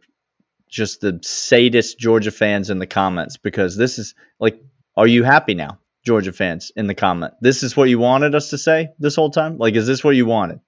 just 0.69 1.01
the 1.01 1.19
sadist 1.23 1.99
Georgia 1.99 2.31
fans 2.31 2.69
in 2.69 2.79
the 2.79 2.87
comments 2.87 3.37
because 3.37 3.77
this 3.77 3.99
is 3.99 4.15
like, 4.39 4.61
are 4.97 5.07
you 5.07 5.23
happy 5.23 5.55
now, 5.55 5.79
Georgia 6.05 6.33
fans 6.33 6.71
in 6.75 6.87
the 6.87 6.95
comment? 6.95 7.33
This 7.41 7.63
is 7.63 7.75
what 7.77 7.89
you 7.89 7.99
wanted 7.99 8.35
us 8.35 8.51
to 8.51 8.57
say 8.57 8.89
this 8.99 9.15
whole 9.15 9.31
time. 9.31 9.57
Like, 9.57 9.75
is 9.75 9.87
this 9.87 10.03
what 10.03 10.15
you 10.15 10.25
wanted? 10.25 10.59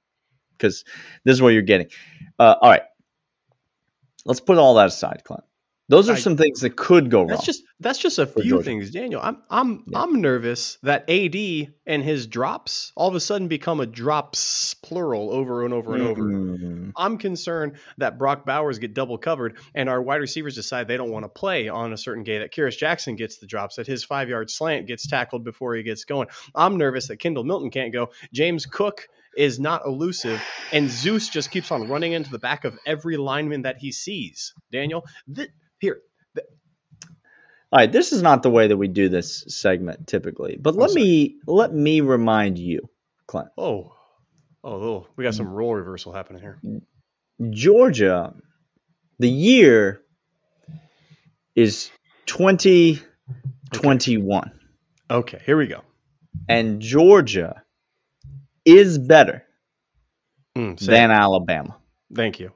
Because 0.58 0.86
this 1.26 1.34
is 1.36 1.42
what 1.42 1.50
you're 1.50 1.62
getting. 1.64 1.88
Uh, 2.42 2.56
all 2.62 2.70
right, 2.72 2.82
let's 4.26 4.40
put 4.40 4.58
all 4.58 4.76
that 4.76 4.88
aside, 4.88 5.22
Clint. 5.24 5.44
Those 5.90 6.10
are 6.10 6.14
I- 6.14 6.20
some 6.20 6.38
things 6.38 6.62
that 6.62 6.78
could 6.78 7.12
go 7.12 7.20
wrong. 7.20 7.28
that's 7.28 7.46
just 7.46 7.64
that's 7.82 8.00
just 8.00 8.18
a 8.18 8.26
few 8.26 8.44
Georgia. 8.52 8.64
things, 8.64 8.92
Daniel. 8.92 9.20
I'm 9.22 9.44
I'm 9.50 9.84
Yeah. 9.88 10.02
I'm 10.02 10.22
nervous 10.22 10.78
that 10.84 11.10
AD 11.10 11.74
and 11.86 12.02
his 12.02 12.28
drops 12.28 12.94
all 12.96 13.10
of 13.10 13.16
a 13.16 13.20
sudden 13.20 13.50
become 13.50 13.82
a 13.82 13.86
drops 13.86 14.74
plural 14.76 15.32
over 15.32 15.66
and 15.66 15.74
over 15.74 15.94
and 15.96 16.04
over. 16.04 16.22
Mm, 16.24 16.94
I'm 16.96 17.18
concerned 17.18 17.74
that 17.98 18.18
Brock 18.18 18.46
Bowers 18.46 18.80
get 18.80 18.94
double 18.94 19.18
covered 19.18 19.58
and 19.76 19.90
our 19.90 20.02
wide 20.02 20.22
receivers 20.22 20.56
decide 20.56 20.88
they 20.88 20.96
don't 20.98 21.12
want 21.12 21.26
to 21.26 21.30
play 21.30 21.68
on 21.68 21.92
a 21.92 21.98
certain 21.98 22.24
game, 22.24 22.40
that 22.40 22.54
Kearis 22.54 22.78
Jackson 22.78 23.18
gets 23.18 23.40
the 23.40 23.46
drops, 23.48 23.76
that 23.76 23.86
his 23.86 24.04
five 24.06 24.30
yard 24.30 24.50
slant 24.50 24.88
gets 24.88 25.08
tackled 25.08 25.44
before 25.44 25.76
he 25.76 25.84
gets 25.84 26.06
going. 26.06 26.30
I'm 26.56 26.78
nervous 26.78 27.08
that 27.10 27.18
Kendall 27.18 27.44
Milton 27.44 27.70
can't 27.70 27.92
go. 27.92 28.12
James 28.34 28.66
Cook 28.66 29.08
is 29.38 29.60
not 29.60 29.86
elusive, 29.86 30.42
and 30.74 30.90
Zeus 30.90 31.30
just 31.30 31.52
keeps 31.52 31.72
on 31.72 31.88
running 31.90 32.14
into 32.14 32.30
the 32.32 32.40
back 32.40 32.66
of 32.66 32.78
every 32.86 33.18
lineman 33.18 33.62
that 33.64 33.78
he 33.78 33.92
sees. 33.92 34.54
Daniel, 34.72 35.06
th- 35.34 35.50
here, 35.80 36.00
All 36.38 36.44
right, 37.80 37.92
this 37.92 38.12
is 38.12 38.22
not 38.22 38.44
the 38.44 38.50
way 38.50 38.68
that 38.68 38.78
we 38.78 38.88
do 38.90 39.08
this 39.10 39.46
segment 39.48 40.08
typically, 40.08 40.58
but 40.60 40.76
let 40.76 40.92
me 40.92 41.38
let 41.48 41.74
me 41.74 42.02
remind 42.02 42.58
you, 42.60 42.82
Clint. 43.28 43.48
oh, 43.58 43.94
oh, 44.64 44.72
oh, 44.84 45.08
we 45.16 45.24
got 45.24 45.34
some 45.36 45.48
role 45.50 45.74
reversal 45.76 46.12
happening 46.14 46.42
here. 46.42 46.60
Georgia, 47.52 48.34
the 49.20 49.30
year 49.30 50.02
is 51.56 51.90
2021, 52.28 54.52
Okay, 55.10 55.42
here 55.46 55.58
we 55.58 55.68
go. 55.68 55.82
and 56.50 56.82
Georgia 56.82 57.64
is 58.66 58.98
better 58.98 59.44
Mm, 60.58 60.78
than. 60.80 61.12
Alabama. 61.12 61.78
Thank 62.14 62.40
you. 62.40 62.52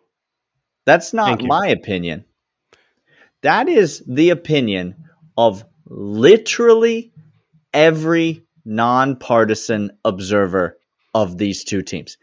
That's 0.86 1.14
not 1.14 1.42
you. 1.42 1.48
my 1.48 1.68
opinion. 1.68 2.26
That 3.42 3.70
is 3.70 4.04
the 4.06 4.32
opinion 4.32 5.06
of 5.38 5.64
literally 5.86 7.14
every 7.74 8.44
nonpartisan 8.66 9.98
observer 10.04 10.78
of 11.14 11.38
these 11.38 11.64
two 11.64 11.82
teams. 11.82 12.18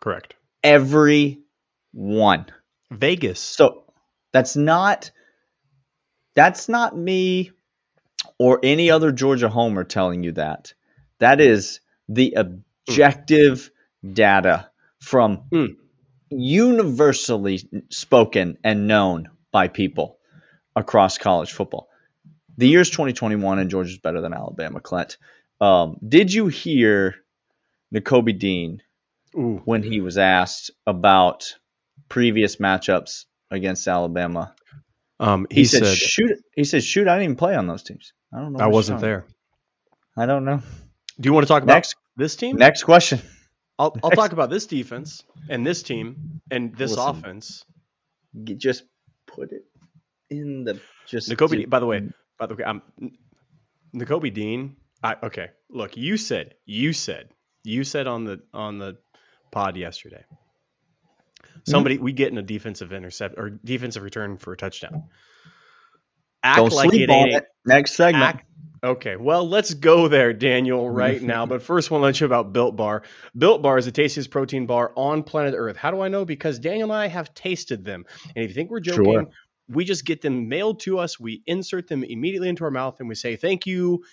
Correct. 0.00 0.34
Every 0.62 1.40
one. 1.92 2.46
Vegas. 2.90 3.40
So 3.40 3.84
that's 4.32 4.56
not 4.56 5.10
that's 6.34 6.68
not 6.68 6.96
me 6.96 7.52
or 8.38 8.60
any 8.62 8.90
other 8.90 9.12
Georgia 9.12 9.48
homer 9.48 9.84
telling 9.84 10.22
you 10.22 10.32
that. 10.32 10.74
That 11.18 11.40
is 11.40 11.80
the 12.08 12.36
objective 12.88 13.70
data 14.12 14.70
from 15.00 15.44
Mm. 15.52 15.76
universally 16.30 17.60
spoken 17.90 18.58
and 18.62 18.86
known 18.86 19.30
by 19.52 19.68
people 19.68 20.18
across 20.76 21.18
college 21.18 21.52
football. 21.52 21.88
The 22.56 22.68
year's 22.68 22.90
2021 22.90 23.58
and 23.58 23.70
Georgia's 23.70 23.98
better 23.98 24.20
than 24.20 24.34
Alabama, 24.34 24.80
Clint. 24.80 25.16
Um, 25.60 25.96
did 26.06 26.32
you 26.32 26.48
hear 26.48 27.16
Nakobe 27.94 28.38
Dean 28.38 28.82
Ooh. 29.36 29.60
when 29.64 29.82
he 29.82 30.00
was 30.00 30.18
asked 30.18 30.70
about 30.86 31.54
previous 32.08 32.56
matchups 32.56 33.24
against 33.50 33.88
Alabama. 33.88 34.54
Um, 35.18 35.46
He, 35.50 35.60
he, 35.60 35.64
said, 35.64 35.84
said, 35.84 35.96
"Shoot!" 35.96 36.38
He 36.54 36.64
said, 36.64 36.82
"Shoot! 36.84 37.08
I 37.08 37.14
didn't 37.14 37.24
even 37.24 37.36
play 37.36 37.54
on 37.56 37.66
those 37.66 37.82
teams. 37.82 38.12
I 38.32 38.40
don't 38.40 38.52
know. 38.52 38.60
I 38.60 38.68
wasn't 38.68 39.00
there. 39.00 39.26
I 40.16 40.26
don't 40.26 40.44
know. 40.44 40.62
Do 41.18 41.28
you 41.28 41.32
want 41.32 41.46
to 41.46 41.48
talk 41.48 41.62
about 41.62 41.74
Next, 41.74 41.96
this 42.20 42.36
team? 42.36 42.56
next 42.56 42.84
question. 42.84 43.20
I'll, 43.78 43.96
I'll 44.02 44.10
next- 44.10 44.16
talk 44.20 44.32
about 44.32 44.50
this 44.50 44.66
defense 44.66 45.24
and 45.48 45.66
this 45.66 45.82
team 45.82 46.40
and 46.50 46.76
this 46.76 46.92
Listen. 46.92 47.08
offense. 47.08 47.64
Just 48.44 48.84
put 49.26 49.50
it 49.52 49.64
in 50.28 50.64
the 50.64 50.80
just. 51.06 51.28
Nakobe, 51.28 51.68
by 51.68 51.80
the 51.80 51.86
way, 51.86 52.08
by 52.38 52.46
the 52.46 52.54
way, 52.54 52.64
I'm 52.64 52.82
Nakobe 53.94 54.32
Dean. 54.32 54.76
I, 55.02 55.16
okay, 55.22 55.48
look, 55.70 55.96
you 55.96 56.16
said, 56.16 56.54
you 56.66 56.92
said, 56.92 57.30
you 57.64 57.84
said 57.84 58.06
on 58.06 58.24
the 58.24 58.40
on 58.52 58.78
the 58.78 58.98
pod 59.50 59.76
yesterday. 59.76 60.24
Hmm? 61.42 61.58
Somebody, 61.66 61.98
we 61.98 62.12
get 62.12 62.30
in 62.30 62.38
a 62.38 62.42
defensive 62.42 62.92
intercept 62.92 63.34
or 63.36 63.50
defensive 63.50 64.02
return 64.02 64.36
for 64.36 64.52
a 64.52 64.56
touchdown. 64.56 65.04
Act 66.42 66.56
don't 66.56 66.72
like 66.72 66.90
sleep 66.90 67.02
it 67.02 67.10
on 67.10 67.28
it. 67.30 67.46
Next 67.66 67.94
segment. 67.94 68.24
Act- 68.24 68.46
okay, 68.82 69.16
well, 69.16 69.48
let's 69.48 69.74
go 69.74 70.08
there, 70.08 70.32
Daniel, 70.32 70.88
right 71.04 71.20
now. 71.20 71.46
But 71.46 71.62
first, 71.62 71.90
I 71.90 71.94
want 71.94 72.02
to 72.02 72.06
let 72.06 72.20
you 72.20 72.26
about 72.26 72.52
Built 72.52 72.76
Bar. 72.76 73.02
Built 73.36 73.62
Bar 73.62 73.78
is 73.78 73.84
the 73.86 73.92
tastiest 73.92 74.30
protein 74.30 74.66
bar 74.66 74.92
on 74.96 75.22
planet 75.22 75.54
Earth. 75.56 75.76
How 75.76 75.90
do 75.90 76.00
I 76.00 76.08
know? 76.08 76.24
Because 76.24 76.58
Daniel 76.58 76.90
and 76.90 76.98
I 77.00 77.08
have 77.08 77.34
tasted 77.34 77.84
them. 77.84 78.04
And 78.34 78.44
if 78.44 78.50
you 78.50 78.54
think 78.54 78.70
we're 78.70 78.80
joking, 78.80 79.04
Sure. 79.04 79.26
we 79.68 79.84
just 79.84 80.04
get 80.04 80.22
them 80.22 80.48
mailed 80.48 80.80
to 80.80 80.98
us. 80.98 81.18
We 81.18 81.42
insert 81.46 81.88
them 81.88 82.04
immediately 82.04 82.48
into 82.48 82.64
our 82.64 82.70
mouth 82.70 83.00
and 83.00 83.08
we 83.08 83.14
say, 83.14 83.36
thank 83.36 83.66
you, 83.66 84.04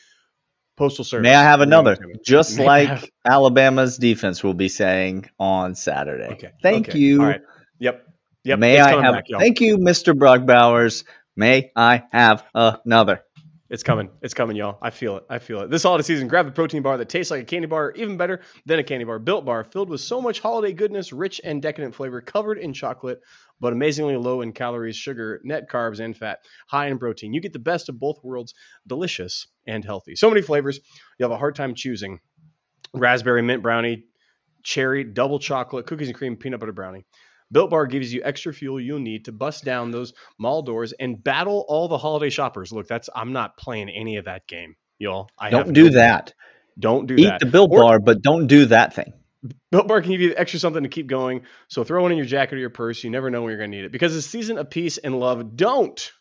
Postal 0.78 1.04
Service. 1.04 1.24
May 1.24 1.34
I 1.34 1.42
have 1.42 1.62
another? 1.62 1.98
Just 2.24 2.60
I 2.60 2.64
like 2.64 2.88
have- 2.88 3.10
Alabama's 3.26 3.98
defense 3.98 4.44
will 4.44 4.54
be 4.54 4.70
saying 4.70 5.28
on 5.40 5.74
Saturday. 5.74 6.34
Okay. 6.34 6.52
Thank 6.62 6.90
okay, 6.90 7.00
you. 7.00 7.22
All 7.22 7.28
right. 7.28 7.42
Yep. 7.80 8.06
Yep. 8.44 8.60
May 8.60 8.78
it's 8.78 8.88
I 8.88 9.02
have? 9.02 9.14
back, 9.16 9.26
thank 9.40 9.60
you, 9.60 9.80
Mr. 9.80 10.16
Brock 10.18 10.46
Bowers. 10.46 11.04
May 11.36 11.72
I 11.76 12.04
have 12.12 12.46
another? 12.54 13.24
It's 13.70 13.84
coming. 13.84 14.10
It's 14.22 14.34
coming, 14.34 14.56
y'all. 14.56 14.78
I 14.82 14.92
feel 14.92 15.18
it. 15.18 15.26
I 15.30 15.40
feel 15.40 15.60
it. 15.62 15.70
This 15.70 15.84
holiday 15.84 16.04
season, 16.04 16.30
grab 16.30 16.48
a 16.48 16.52
protein 16.52 16.84
bar 16.84 16.98
that 16.98 17.10
tastes 17.10 17.30
like 17.30 17.42
a 17.42 17.46
candy 17.46 17.68
bar, 17.68 17.92
even 17.98 18.16
better 18.16 18.42
than 18.66 18.80
a 18.80 18.84
candy 18.84 19.04
bar. 19.04 19.20
Built 19.20 19.44
bar, 19.44 19.66
filled 19.66 19.90
with 19.90 20.00
so 20.00 20.22
much 20.22 20.40
holiday 20.40 20.72
goodness, 20.72 21.12
rich 21.12 21.42
and 21.44 21.62
decadent 21.62 21.94
flavor, 21.94 22.22
covered 22.22 22.60
in 22.60 22.72
chocolate, 22.72 23.20
but 23.60 23.74
amazingly 23.74 24.16
low 24.16 24.40
in 24.42 24.54
calories, 24.54 24.96
sugar, 24.96 25.42
net 25.44 25.70
carbs, 25.70 26.00
and 26.00 26.16
fat, 26.16 26.40
high 26.68 26.88
in 26.88 26.98
protein. 26.98 27.34
You 27.34 27.42
get 27.42 27.52
the 27.52 27.60
best 27.60 27.90
of 27.90 28.00
both 28.00 28.24
worlds, 28.24 28.54
delicious 28.88 29.48
and 29.68 29.84
healthy. 29.84 30.16
So 30.16 30.30
many 30.30 30.42
flavors, 30.42 30.80
you 31.20 31.26
have 31.26 31.32
a 31.32 31.38
hard 31.38 31.56
time 31.56 31.76
choosing. 31.76 32.20
Raspberry 32.94 33.42
mint 33.42 33.64
brownie, 33.64 34.06
cherry, 34.64 35.04
double 35.04 35.40
chocolate, 35.40 35.88
cookies 35.88 36.08
and 36.08 36.16
cream, 36.16 36.38
peanut 36.38 36.62
butter 36.62 36.72
brownie. 36.72 37.06
Built 37.52 37.70
Bar 37.70 37.86
gives 37.86 38.14
you 38.14 38.22
extra 38.24 38.54
fuel 38.54 38.80
you'll 38.80 39.00
need 39.00 39.26
to 39.26 39.32
bust 39.32 39.64
down 39.64 39.92
those 39.92 40.14
mall 40.38 40.62
doors 40.62 40.94
and 40.94 41.24
battle 41.24 41.66
all 41.68 41.88
the 41.88 41.98
holiday 41.98 42.30
shoppers. 42.30 42.72
Look, 42.72 42.88
that's 42.88 43.10
I'm 43.16 43.34
not 43.34 43.58
playing 43.58 43.90
any 43.90 44.18
of 44.18 44.26
that 44.26 44.48
game, 44.48 44.76
y'all. 45.00 45.30
I 45.40 45.50
Don't 45.50 45.74
do 45.74 45.86
no- 45.86 45.96
that. 45.96 46.34
Don't 46.80 47.08
do 47.08 47.16
Eat 47.16 47.24
that. 47.24 47.36
Eat 47.36 47.40
the 47.40 47.46
Bill 47.52 47.68
Or- 47.72 47.80
Bar, 47.82 48.00
but 48.00 48.22
don't 48.22 48.48
do 48.48 48.66
that 48.66 48.94
thing. 48.94 49.14
Built 49.72 49.88
Bar 49.88 50.02
can 50.02 50.12
give 50.12 50.22
you 50.22 50.34
extra 50.36 50.60
something 50.60 50.84
to 50.84 50.90
keep 50.90 51.08
going. 51.08 51.44
So 51.70 51.84
throw 51.84 52.02
one 52.02 52.12
in 52.12 52.18
your 52.18 52.26
jacket 52.26 52.56
or 52.56 52.58
your 52.60 52.70
purse. 52.70 53.04
You 53.04 53.10
never 53.10 53.30
know 53.30 53.42
when 53.42 53.50
you're 53.50 53.58
going 53.60 53.72
to 53.72 53.78
need 53.78 53.86
it. 53.86 53.92
Because 53.92 54.16
it's 54.16 54.28
season 54.28 54.58
of 54.58 54.70
peace 54.70 54.98
and 54.98 55.20
love. 55.20 55.56
Don't 55.56 56.12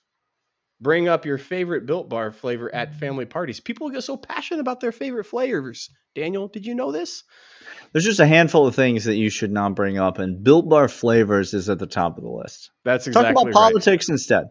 bring 0.81 1.09
up 1.09 1.25
your 1.25 1.39
favorite 1.39 1.87
Built 1.87 2.09
Bar 2.09 2.33
flavor 2.33 2.73
at 2.75 2.95
family 2.95 3.25
parties. 3.25 3.61
People 3.61 3.91
get 3.91 4.03
so 4.03 4.17
passionate 4.17 4.61
about 4.61 4.81
their 4.81 4.93
favorite 4.93 5.25
flavors. 5.25 5.91
Daniel, 6.15 6.49
did 6.49 6.67
you 6.67 6.75
know 6.75 6.93
this? 6.93 7.25
There's 7.93 8.05
just 8.05 8.21
a 8.21 8.27
handful 8.27 8.67
of 8.67 8.75
things 8.75 9.05
that 9.05 9.17
you 9.17 9.31
should 9.31 9.51
not 9.51 9.75
bring 9.75 9.99
up, 9.99 10.19
and 10.19 10.43
Built 10.43 10.69
Bar 10.69 10.89
flavors 10.89 11.55
is 11.55 11.69
at 11.69 11.79
the 11.79 11.87
top 11.87 12.17
of 12.17 12.25
the 12.25 12.31
list. 12.31 12.71
That's 12.85 13.07
exactly 13.07 13.35
Talk 13.35 13.43
about 13.43 13.47
right. 13.47 13.55
politics 13.55 14.09
instead. 14.09 14.45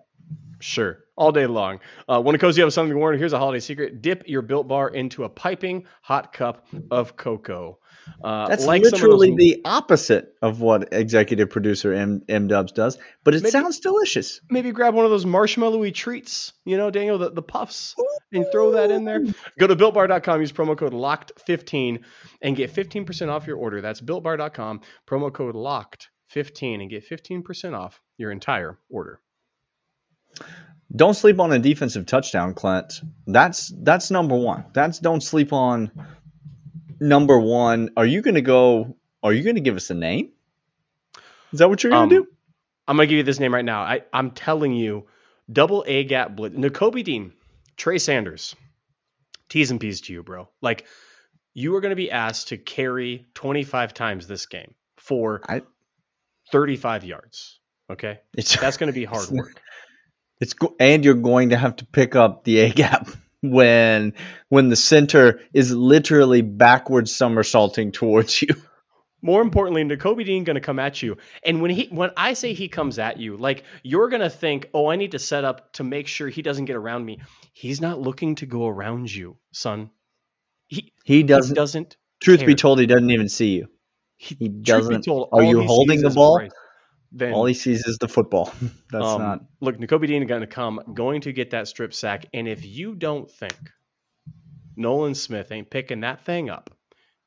Sure, 0.59 0.99
all 1.15 1.31
day 1.31 1.47
long. 1.47 1.79
Uh, 2.07 2.21
when 2.21 2.33
it 2.33 2.39
cozy 2.39 2.61
up 2.61 2.71
something 2.71 2.97
warm, 2.97 3.17
here's 3.17 3.33
a 3.33 3.39
holiday 3.39 3.59
secret: 3.59 4.01
dip 4.01 4.23
your 4.27 4.41
Built 4.41 4.67
Bar 4.67 4.89
into 4.89 5.23
a 5.23 5.29
piping 5.29 5.85
hot 6.01 6.33
cup 6.33 6.65
of 6.91 7.15
cocoa. 7.17 7.79
Uh, 8.23 8.47
That's 8.47 8.65
like 8.65 8.81
literally 8.83 9.29
those- 9.31 9.37
the 9.37 9.61
opposite 9.65 10.33
of 10.41 10.61
what 10.61 10.89
executive 10.93 11.49
producer 11.49 11.93
M, 11.93 12.23
M 12.29 12.47
Dubs 12.47 12.71
does, 12.71 12.97
but 13.23 13.33
it 13.35 13.41
Maybe- 13.43 13.51
sounds 13.51 13.79
delicious. 13.79 14.41
maybe 14.49 14.71
grab 14.71 14.93
one 14.93 15.05
of 15.05 15.11
those 15.11 15.25
marshmallowy 15.25 15.93
treats, 15.93 16.53
you 16.65 16.77
know, 16.77 16.91
Daniel, 16.91 17.17
the, 17.17 17.31
the 17.31 17.41
puffs, 17.41 17.95
and 18.31 18.45
throw 18.51 18.71
that 18.71 18.91
in 18.91 19.05
there. 19.05 19.21
Go 19.59 19.67
to 19.67 19.75
builtbar.com, 19.75 20.41
use 20.41 20.51
promo 20.51 20.77
code 20.77 20.93
LOCKED15 20.93 22.03
and 22.41 22.55
get 22.55 22.71
15% 22.73 23.29
off 23.29 23.47
your 23.47 23.57
order. 23.57 23.81
That's 23.81 24.01
builtbar.com, 24.01 24.81
promo 25.07 25.33
code 25.33 25.55
LOCKED15 25.55 26.81
and 26.81 26.89
get 26.89 27.07
15% 27.09 27.73
off 27.75 28.01
your 28.17 28.31
entire 28.31 28.77
order. 28.89 29.19
Don't 30.95 31.13
sleep 31.15 31.39
on 31.39 31.51
a 31.51 31.59
defensive 31.59 32.05
touchdown, 32.05 32.53
Clint. 32.53 33.01
That's 33.25 33.73
that's 33.75 34.11
number 34.11 34.35
one. 34.35 34.65
That's 34.73 34.99
don't 34.99 35.21
sleep 35.21 35.51
on 35.51 35.91
number 37.07 37.39
one. 37.39 37.91
Are 37.97 38.05
you 38.05 38.21
going 38.21 38.35
to 38.35 38.41
go? 38.41 38.95
Are 39.23 39.33
you 39.33 39.43
going 39.43 39.55
to 39.55 39.61
give 39.61 39.75
us 39.75 39.89
a 39.89 39.93
name? 39.93 40.31
Is 41.53 41.59
that 41.59 41.69
what 41.69 41.83
you're 41.83 41.91
going 41.91 42.03
Um, 42.03 42.09
to 42.09 42.15
do? 42.23 42.27
I'm 42.87 42.97
going 42.97 43.07
to 43.07 43.09
give 43.09 43.17
you 43.17 43.23
this 43.23 43.39
name 43.39 43.53
right 43.53 43.65
now. 43.65 43.81
I, 43.81 44.01
I'm 44.13 44.31
telling 44.31 44.73
you, 44.73 45.07
double 45.51 45.83
A 45.87 46.03
gap 46.03 46.35
blitz. 46.35 46.55
Nakobe 46.55 47.03
Dean, 47.03 47.33
Trey 47.77 47.97
Sanders, 47.97 48.55
T's 49.49 49.71
and 49.71 49.79
P's 49.79 50.01
to 50.01 50.13
you, 50.13 50.21
bro. 50.23 50.49
Like, 50.61 50.85
you 51.53 51.75
are 51.75 51.81
going 51.81 51.91
to 51.91 51.95
be 51.95 52.11
asked 52.11 52.49
to 52.49 52.57
carry 52.57 53.25
25 53.33 53.93
times 53.93 54.27
this 54.27 54.45
game 54.45 54.75
for 54.97 55.41
I- 55.47 55.61
35 56.51 57.05
yards. 57.05 57.59
Okay. 57.89 58.19
It's 58.35 58.55
That's 58.59 58.77
going 58.77 58.91
to 58.91 58.93
be 58.93 59.05
hard 59.13 59.23
It's- 59.23 59.31
work. 59.37 59.61
It's 60.41 60.51
go- 60.53 60.75
and 60.81 61.05
you're 61.05 61.13
going 61.13 61.51
to 61.51 61.57
have 61.57 61.77
to 61.77 61.85
pick 61.85 62.13
up 62.17 62.43
the 62.43 62.59
A 62.59 62.69
gap 62.69 63.07
when 63.51 64.13
when 64.49 64.69
the 64.69 64.75
center 64.75 65.39
is 65.53 65.73
literally 65.73 66.41
backwards 66.41 67.15
somersaulting 67.15 67.91
towards 67.91 68.41
you. 68.41 68.49
More 69.21 69.41
importantly, 69.41 69.83
Nakobe 69.83 70.23
Dean 70.23 70.43
going 70.43 70.55
to 70.55 70.61
come 70.61 70.77
at 70.77 71.01
you, 71.01 71.17
and 71.43 71.59
when 71.61 71.71
he 71.71 71.87
when 71.87 72.11
I 72.15 72.33
say 72.33 72.53
he 72.53 72.67
comes 72.67 72.99
at 72.99 73.17
you, 73.17 73.37
like 73.37 73.63
you're 73.81 74.09
going 74.09 74.21
to 74.21 74.29
think, 74.29 74.69
oh, 74.73 74.87
I 74.91 74.97
need 74.97 75.11
to 75.13 75.19
set 75.19 75.43
up 75.43 75.73
to 75.73 75.83
make 75.83 76.07
sure 76.07 76.29
he 76.29 76.43
doesn't 76.43 76.65
get 76.65 76.75
around 76.75 77.03
me. 77.03 77.21
He's 77.53 77.81
not 77.81 77.99
looking 77.99 78.35
to 78.35 78.45
go 78.45 78.67
around 78.67 79.13
you, 79.13 79.37
son. 79.51 79.89
He 80.67 80.93
He 81.03 81.15
he 81.15 81.23
doesn't. 81.23 81.55
doesn't. 81.55 81.97
truth 82.21 82.45
be 82.45 82.53
told, 82.55 82.79
he 82.79 82.85
doesn't 82.85 83.09
even 83.09 83.29
see 83.29 83.55
you. 83.55 83.67
He, 84.17 84.35
He 84.35 84.47
doesn't. 84.49 85.05
told, 85.05 85.29
Are 85.31 85.43
you 85.43 85.61
holding 85.63 86.01
the 86.01 86.09
ball? 86.11 86.41
Then, 87.17 87.31
All 87.31 87.45
he 87.45 87.53
sees 87.53 87.87
is 87.87 87.97
the 87.97 88.09
football. 88.09 88.53
That's 88.91 89.05
um, 89.05 89.21
not. 89.21 89.39
Look, 89.61 89.77
Nakobe 89.77 90.05
Dean 90.05 90.21
is 90.21 90.27
going 90.27 90.41
to 90.41 90.47
come, 90.47 90.81
going 90.93 91.21
to 91.21 91.31
get 91.31 91.51
that 91.51 91.69
strip 91.69 91.93
sack, 91.93 92.25
and 92.33 92.45
if 92.45 92.65
you 92.65 92.93
don't 92.93 93.31
think 93.31 93.55
Nolan 94.75 95.15
Smith 95.15 95.49
ain't 95.53 95.69
picking 95.69 96.01
that 96.01 96.25
thing 96.25 96.49
up 96.49 96.71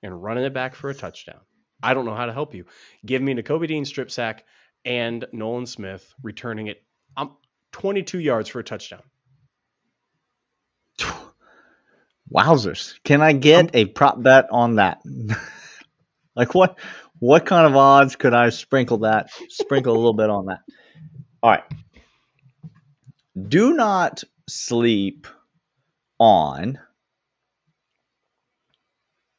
and 0.03 0.23
running 0.23 0.45
it 0.45 0.53
back 0.53 0.75
for 0.75 0.91
a 0.91 0.95
touchdown, 0.95 1.41
I 1.83 1.95
don't 1.95 2.05
know 2.05 2.15
how 2.15 2.27
to 2.27 2.35
help 2.35 2.55
you. 2.55 2.67
Give 3.07 3.23
me 3.23 3.33
Nakobe 3.33 3.67
Dean 3.67 3.87
strip 3.87 4.11
sack 4.11 4.45
and 4.85 5.27
Nolan 5.33 5.65
Smith 5.65 6.07
returning 6.23 6.67
it. 6.67 6.83
I'm 7.17 7.31
22 7.73 8.19
yards 8.19 8.51
for 8.51 8.59
a 8.59 8.65
touchdown. 8.65 9.03
Wowzers! 12.31 13.03
Can 13.05 13.23
I 13.23 13.33
get 13.33 13.75
a 13.75 13.87
prop 13.87 14.23
bet 14.23 14.49
on 14.51 14.75
that? 14.75 15.01
like 16.37 16.55
what? 16.55 16.79
What 17.21 17.47
kind 17.47 17.67
of 17.67 17.77
odds 17.77 18.17
could 18.17 18.35
I 18.35 18.51
sprinkle 18.51 18.99
that? 18.99 19.31
Sprinkle 19.49 19.95
a 19.95 19.97
little 19.97 20.15
bit 20.15 20.31
on 20.31 20.47
that. 20.47 20.61
All 21.43 21.51
right. 21.51 21.65
Do 23.49 23.75
not 23.75 24.23
sleep 24.49 25.27
on 26.19 26.79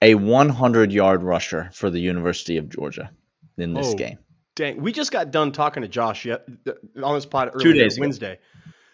a 0.02 0.16
100 0.16 0.92
yard 0.92 1.24
rusher 1.24 1.70
for 1.74 1.90
the 1.90 2.00
University 2.00 2.58
of 2.58 2.70
Georgia 2.70 3.12
in 3.58 3.74
this 3.74 3.88
Oh, 3.88 3.96
game. 3.96 4.18
Dang, 4.56 4.82
we 4.82 4.92
just 4.92 5.12
got 5.12 5.32
done 5.32 5.52
talking 5.52 5.84
to 5.84 5.90
Josh 5.90 6.26
yet, 6.26 6.46
on 7.02 7.16
this 7.16 7.26
pod 7.26 7.52
Two 7.60 7.70
earlier 7.70 7.84
days 7.84 7.96
ago. 7.96 8.02
Wednesday. 8.02 8.40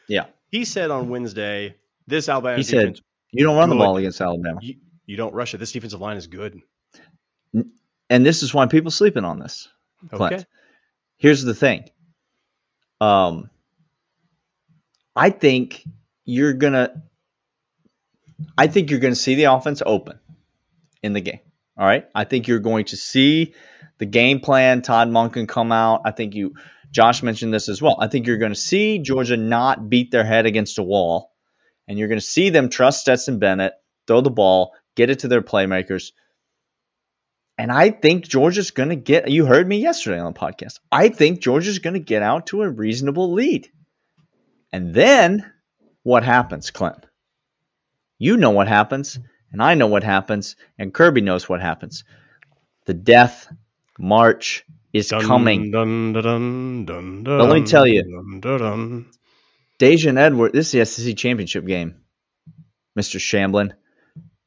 Yeah. 0.07 0.25
He 0.51 0.65
said 0.65 0.91
on 0.91 1.09
Wednesday, 1.09 1.75
this 2.07 2.29
Alabama 2.29 2.57
He 2.57 2.63
said, 2.63 2.99
You 3.31 3.45
don't 3.45 3.57
run 3.57 3.69
the 3.69 3.75
Good. 3.75 3.81
ball 3.81 3.97
against 3.97 4.21
Alabama. 4.21 4.59
you, 4.61 4.75
you 5.07 5.17
don't 5.17 5.33
rush 5.33 5.53
it. 5.53 5.57
This 5.57 5.71
defensive 5.71 6.01
line 6.01 6.17
is 6.17 6.27
good. 6.27 6.61
And 8.09 8.25
this 8.25 8.43
is 8.43 8.53
why 8.53 8.67
people 8.67 8.91
sleeping 8.91 9.25
on 9.25 9.39
this. 9.39 9.67
Clint. 10.09 10.33
Okay. 10.33 10.43
Here's 11.17 11.43
the 11.43 11.55
thing. 11.55 11.89
Um, 13.01 13.49
I 15.15 15.29
think 15.29 15.83
you're 16.25 16.53
gonna. 16.53 17.03
I 18.57 18.67
think 18.67 18.91
you're 18.91 18.99
gonna 18.99 19.15
see 19.15 19.35
the 19.35 19.45
offense 19.45 19.81
open 19.85 20.19
in 21.01 21.13
the 21.13 21.21
game. 21.21 21.39
All 21.77 21.85
right. 21.85 22.05
I 22.15 22.23
think 22.23 22.47
you're 22.47 22.59
going 22.59 22.85
to 22.85 22.97
see 22.97 23.53
the 23.97 24.05
game 24.05 24.39
plan. 24.39 24.81
Todd 24.81 25.09
Monken 25.09 25.47
come 25.47 25.71
out. 25.71 26.01
I 26.05 26.11
think 26.11 26.35
you. 26.35 26.53
Josh 26.91 27.23
mentioned 27.23 27.53
this 27.53 27.67
as 27.67 27.81
well. 27.81 27.97
I 27.99 28.07
think 28.07 28.25
you're 28.25 28.37
going 28.37 28.53
to 28.53 28.59
see 28.59 28.99
Georgia 28.99 29.35
not 29.35 29.89
beat 29.89 30.11
their 30.11 30.23
head 30.23 30.45
against 30.45 30.77
a 30.77 30.83
wall, 30.83 31.33
and 31.87 31.99
you're 31.99 32.07
going 32.07 32.19
to 32.19 32.25
see 32.25 32.51
them 32.51 32.69
trust 32.69 33.01
Stetson 33.01 33.39
Bennett, 33.39 33.73
throw 34.07 34.21
the 34.21 34.29
ball, 34.29 34.73
get 34.95 35.09
it 35.09 35.19
to 35.19 35.27
their 35.27 35.41
playmakers. 35.41 36.11
And 37.57 37.71
I 37.71 37.89
think 37.89 38.27
Georgia's 38.27 38.71
going 38.71 38.89
to 38.89 38.95
get, 38.95 39.29
you 39.31 39.45
heard 39.45 39.67
me 39.67 39.77
yesterday 39.77 40.19
on 40.19 40.33
the 40.33 40.39
podcast. 40.39 40.79
I 40.91 41.09
think 41.09 41.39
Georgia's 41.39 41.79
going 41.79 41.93
to 41.93 41.99
get 41.99 42.21
out 42.21 42.47
to 42.47 42.63
a 42.63 42.69
reasonable 42.69 43.33
lead. 43.33 43.69
And 44.73 44.93
then 44.93 45.49
what 46.03 46.23
happens, 46.23 46.71
Clint? 46.71 47.05
You 48.19 48.37
know 48.37 48.51
what 48.51 48.67
happens, 48.67 49.19
and 49.51 49.61
I 49.61 49.75
know 49.75 49.87
what 49.87 50.03
happens, 50.03 50.55
and 50.77 50.93
Kirby 50.93 51.21
knows 51.21 51.47
what 51.47 51.61
happens. 51.61 52.03
The 52.85 52.93
death 52.93 53.47
march 53.97 54.65
is 54.91 55.09
coming. 55.09 55.71
Dun, 55.71 56.13
dun, 56.13 56.23
dun, 56.23 56.85
dun, 56.85 57.23
dun, 57.23 57.37
But 57.37 57.49
let 57.49 57.61
me 57.61 57.65
tell 57.65 57.87
you. 57.87 58.03
dun, 58.03 58.39
dun, 58.41 58.59
dun. 58.59 59.05
Daijun 59.79 60.17
Edwards, 60.17 60.53
this 60.53 60.73
is 60.73 60.73
the 60.73 60.85
SEC 60.85 61.17
championship 61.17 61.65
game, 61.65 61.95
Mr. 62.97 63.19
Shamblin. 63.19 63.73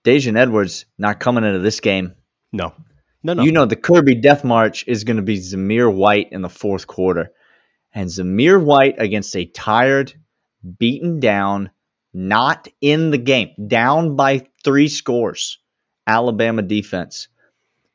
Daijun 0.04 0.38
Edwards 0.38 0.86
not 0.96 1.20
coming 1.20 1.44
into 1.44 1.58
this 1.58 1.80
game. 1.80 2.14
No. 2.52 2.72
No, 3.22 3.34
no. 3.34 3.42
You 3.42 3.52
know 3.52 3.66
the 3.66 3.76
Kirby 3.76 4.16
Death 4.16 4.44
March 4.44 4.84
is 4.86 5.04
going 5.04 5.16
to 5.16 5.22
be 5.22 5.38
Zamir 5.38 5.92
White 5.92 6.28
in 6.32 6.42
the 6.42 6.48
fourth 6.48 6.86
quarter. 6.86 7.32
And 7.92 8.08
Zamir 8.08 8.62
White 8.62 8.96
against 8.98 9.34
a 9.34 9.44
tired, 9.44 10.12
beaten 10.78 11.20
down, 11.20 11.70
not 12.12 12.68
in 12.80 13.10
the 13.10 13.18
game, 13.18 13.50
down 13.66 14.16
by 14.16 14.46
three 14.62 14.88
scores, 14.88 15.58
Alabama 16.06 16.62
defense. 16.62 17.28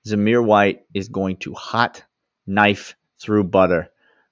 Zamir 0.06 0.44
White 0.44 0.82
is 0.94 1.08
going 1.08 1.38
to 1.38 1.54
hot 1.54 2.04
knife 2.46 2.96
through 3.20 3.46
butter 3.46 3.90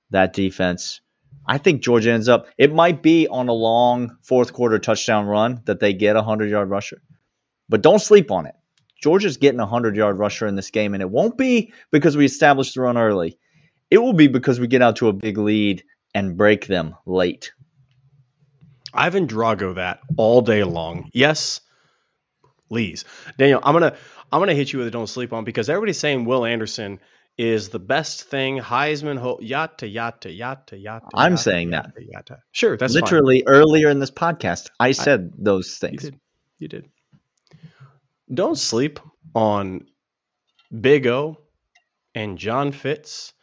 that 0.10 0.34
defense. 0.34 1.00
I 1.46 1.58
think 1.58 1.82
Georgia 1.82 2.12
ends 2.12 2.30
up, 2.30 2.48
it 2.58 2.74
might 2.74 3.02
be 3.02 3.28
on 3.28 3.48
a 3.48 3.54
long 3.54 4.18
fourth 4.22 4.54
quarter 4.54 4.78
touchdown 4.78 5.26
run 5.26 5.62
that 5.66 5.80
they 5.80 5.94
get 5.94 6.16
a 6.16 6.20
100 6.20 6.50
yard 6.50 6.70
rusher. 6.70 7.02
But 7.70 7.82
don't 7.82 8.00
sleep 8.00 8.32
on 8.32 8.46
it. 8.46 8.56
Georgia's 9.02 9.38
getting 9.38 9.60
a 9.60 9.64
100 9.64 9.96
yard 9.96 10.18
rusher 10.18 10.48
in 10.48 10.56
this 10.56 10.70
game, 10.70 10.94
and 10.94 11.02
it 11.02 11.10
won't 11.10 11.38
be 11.38 11.74
because 11.92 12.16
we 12.16 12.26
established 12.26 12.76
the 12.76 12.82
run 12.82 12.98
early. 12.98 13.38
It 13.90 13.98
will 13.98 14.14
be 14.14 14.28
because 14.28 14.60
we 14.60 14.68
get 14.68 14.82
out 14.82 14.98
to 14.98 15.08
a 15.10 15.14
big 15.14 15.38
lead 15.38 15.84
and 16.14 16.38
break 16.38 16.68
them 16.68 16.96
late. 17.06 17.52
Ivan 18.94 19.28
Drago 19.28 19.76
that 19.76 20.00
all 20.18 20.42
day 20.42 20.64
long. 20.64 21.10
Yes, 21.14 21.62
please. 22.70 23.06
Daniel, 23.38 23.62
I'm 23.64 23.74
gonna 23.74 23.96
I'm 24.32 24.40
gonna 24.40 24.54
hit 24.54 24.72
you 24.74 24.80
with 24.80 24.88
a 24.88 24.92
don't 24.92 25.08
sleep 25.08 25.34
on 25.34 25.44
because 25.44 25.70
everybody's 25.70 26.00
saying 26.00 26.26
Will 26.26 26.46
Anderson 26.46 27.00
is 27.38 27.70
the 27.70 27.80
best 27.80 28.24
thing. 28.24 28.60
Heisman 28.60 29.18
ho 29.18 29.40
yata 29.42 29.92
yata 29.92 30.38
yata 30.38 30.82
yata. 30.84 31.08
I'm 31.14 31.36
yata, 31.36 31.40
saying 31.40 31.70
that. 31.72 31.96
yata, 31.98 32.10
Yata. 32.16 32.38
Sure, 32.52 32.78
that's 32.78 32.94
fine. 32.94 33.04
Literally 33.04 33.44
earlier 33.48 33.90
in 33.90 34.00
this 34.00 34.12
podcast, 34.12 34.70
I 34.80 34.92
said 34.92 35.32
those 35.38 35.80
You 35.90 35.90
things. 35.90 36.04
did. 36.04 36.20
You 36.60 36.68
did. 36.68 36.90
Don't 38.34 38.58
sleep 38.58 39.00
on 39.36 39.88
Big 40.80 41.08
O 41.08 41.38
and 42.16 42.38
John 42.38 42.72
Fitz 42.72 43.34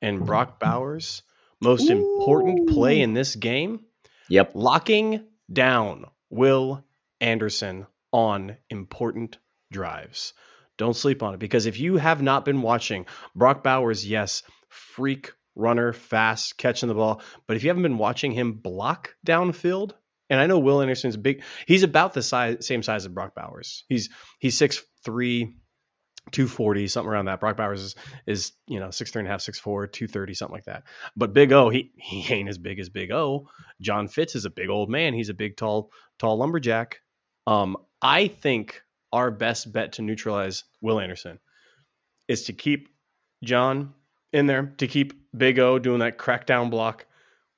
and 0.00 0.24
Brock 0.26 0.58
Bowers. 0.60 1.22
Most 1.60 1.90
important 1.90 2.68
play 2.70 3.00
in 3.00 3.14
this 3.14 3.36
game 3.36 3.80
Yep. 4.28 4.52
locking 4.54 5.24
down 5.52 6.06
Will 6.30 6.84
Anderson 7.20 7.86
on 8.12 8.56
important 8.68 9.38
drives. 9.70 10.32
Don't 10.76 10.96
sleep 10.96 11.22
on 11.22 11.34
it 11.34 11.40
because 11.40 11.66
if 11.66 11.78
you 11.78 11.96
have 11.98 12.20
not 12.22 12.44
been 12.44 12.62
watching 12.62 13.06
Brock 13.36 13.62
Bowers, 13.62 14.04
yes, 14.06 14.42
freak 14.68 15.32
runner, 15.54 15.92
fast, 15.92 16.56
catching 16.56 16.88
the 16.88 16.94
ball, 16.94 17.20
but 17.46 17.56
if 17.56 17.62
you 17.62 17.68
haven't 17.70 17.82
been 17.84 17.98
watching 17.98 18.32
him 18.32 18.54
block 18.54 19.14
downfield, 19.24 19.92
and 20.32 20.40
I 20.40 20.46
know 20.46 20.58
Will 20.58 20.80
Anderson's 20.80 21.18
big, 21.18 21.42
he's 21.66 21.82
about 21.82 22.14
the 22.14 22.22
size, 22.22 22.66
same 22.66 22.82
size 22.82 23.04
as 23.04 23.12
Brock 23.12 23.34
Bowers. 23.34 23.84
He's 23.90 24.08
he's 24.38 24.56
six 24.56 24.82
three 25.04 25.56
240, 26.30 26.86
something 26.86 27.10
around 27.10 27.26
that. 27.26 27.38
Brock 27.38 27.58
Bowers 27.58 27.82
is, 27.82 27.94
is 28.26 28.52
you 28.66 28.80
know, 28.80 28.90
six 28.90 29.10
three 29.10 29.20
and 29.20 29.28
a 29.28 29.30
half, 29.30 29.42
six 29.42 29.58
four, 29.58 29.86
230, 29.86 30.32
something 30.32 30.54
like 30.54 30.64
that. 30.64 30.84
But 31.14 31.34
Big 31.34 31.52
O, 31.52 31.68
he 31.68 31.92
he 31.96 32.32
ain't 32.32 32.48
as 32.48 32.56
big 32.56 32.78
as 32.78 32.88
Big 32.88 33.12
O. 33.12 33.50
John 33.82 34.08
Fitz 34.08 34.34
is 34.34 34.46
a 34.46 34.50
big 34.50 34.70
old 34.70 34.88
man. 34.88 35.12
He's 35.12 35.28
a 35.28 35.34
big, 35.34 35.58
tall, 35.58 35.90
tall 36.18 36.38
lumberjack. 36.38 37.00
Um, 37.46 37.76
I 38.00 38.28
think 38.28 38.80
our 39.12 39.30
best 39.30 39.70
bet 39.70 39.92
to 39.94 40.02
neutralize 40.02 40.64
Will 40.80 40.98
Anderson 40.98 41.40
is 42.26 42.44
to 42.44 42.54
keep 42.54 42.88
John 43.44 43.92
in 44.32 44.46
there, 44.46 44.72
to 44.78 44.86
keep 44.86 45.12
Big 45.36 45.58
O 45.58 45.78
doing 45.78 45.98
that 45.98 46.16
crackdown 46.16 46.70
block 46.70 47.04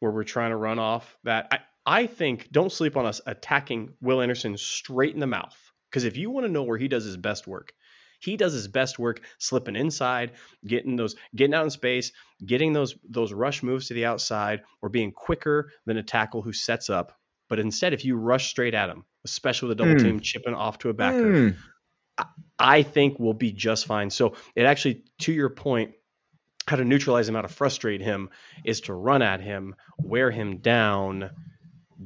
where 0.01 0.11
we're 0.11 0.25
trying 0.25 0.51
to 0.51 0.57
run 0.57 0.81
off 0.81 1.17
that. 1.23 1.47
I, 1.53 1.59
I 1.87 2.07
think 2.07 2.51
don't 2.51 2.73
sleep 2.73 2.97
on 2.97 3.07
us 3.07 3.21
attacking 3.27 3.95
Will 4.01 4.21
Anderson 4.23 4.57
straight 4.57 5.15
in 5.15 5.21
the 5.21 5.27
mouth. 5.27 5.57
Because 5.91 6.05
if 6.05 6.17
you 6.17 6.31
want 6.31 6.47
to 6.47 6.53
know 6.53 6.63
where 6.65 6.79
he 6.79 6.89
does 6.89 7.05
his 7.05 7.17
best 7.17 7.47
work, 7.47 7.73
he 8.21 8.37
does 8.37 8.53
his 8.53 8.69
best 8.69 8.99
work 8.99 9.21
slipping 9.39 9.77
inside, 9.77 10.33
getting 10.67 10.97
those, 10.97 11.15
getting 11.37 11.55
out 11.55 11.65
in 11.65 11.71
space, 11.71 12.11
getting 12.45 12.73
those 12.73 12.97
those 13.09 13.33
rush 13.33 13.63
moves 13.63 13.89
to 13.89 13.95
the 13.95 14.07
outside, 14.07 14.63
or 14.83 14.89
being 14.89 15.13
quicker 15.13 15.71
than 15.87 15.99
a 15.99 16.03
tackle 16.03 16.43
who 16.43 16.53
sets 16.53 16.91
up. 16.91 17.13
But 17.49 17.59
instead, 17.61 17.93
if 17.93 18.05
you 18.05 18.17
rush 18.17 18.49
straight 18.49 18.75
at 18.75 18.89
him, 18.89 19.05
especially 19.25 19.69
with 19.69 19.79
a 19.81 19.85
double 19.85 19.95
Mm. 19.95 20.03
team 20.03 20.21
chipping 20.21 20.55
off 20.55 20.79
to 20.79 20.89
a 20.89 20.95
backer, 20.95 21.33
Mm. 21.33 21.57
I 22.59 22.83
think 22.83 23.19
we'll 23.19 23.35
be 23.35 23.53
just 23.53 23.87
fine. 23.87 24.09
So 24.11 24.37
it 24.55 24.65
actually, 24.65 25.05
to 25.21 25.33
your 25.33 25.51
point, 25.51 25.93
how 26.67 26.77
to 26.77 26.85
neutralize 26.85 27.29
him, 27.29 27.35
how 27.35 27.43
to 27.43 27.49
frustrate 27.49 28.01
him, 28.01 28.31
is 28.65 28.81
to 28.83 28.95
run 28.95 29.21
at 29.21 29.41
him, 29.41 29.75
wear 29.99 30.31
him 30.31 30.59
down. 30.59 31.31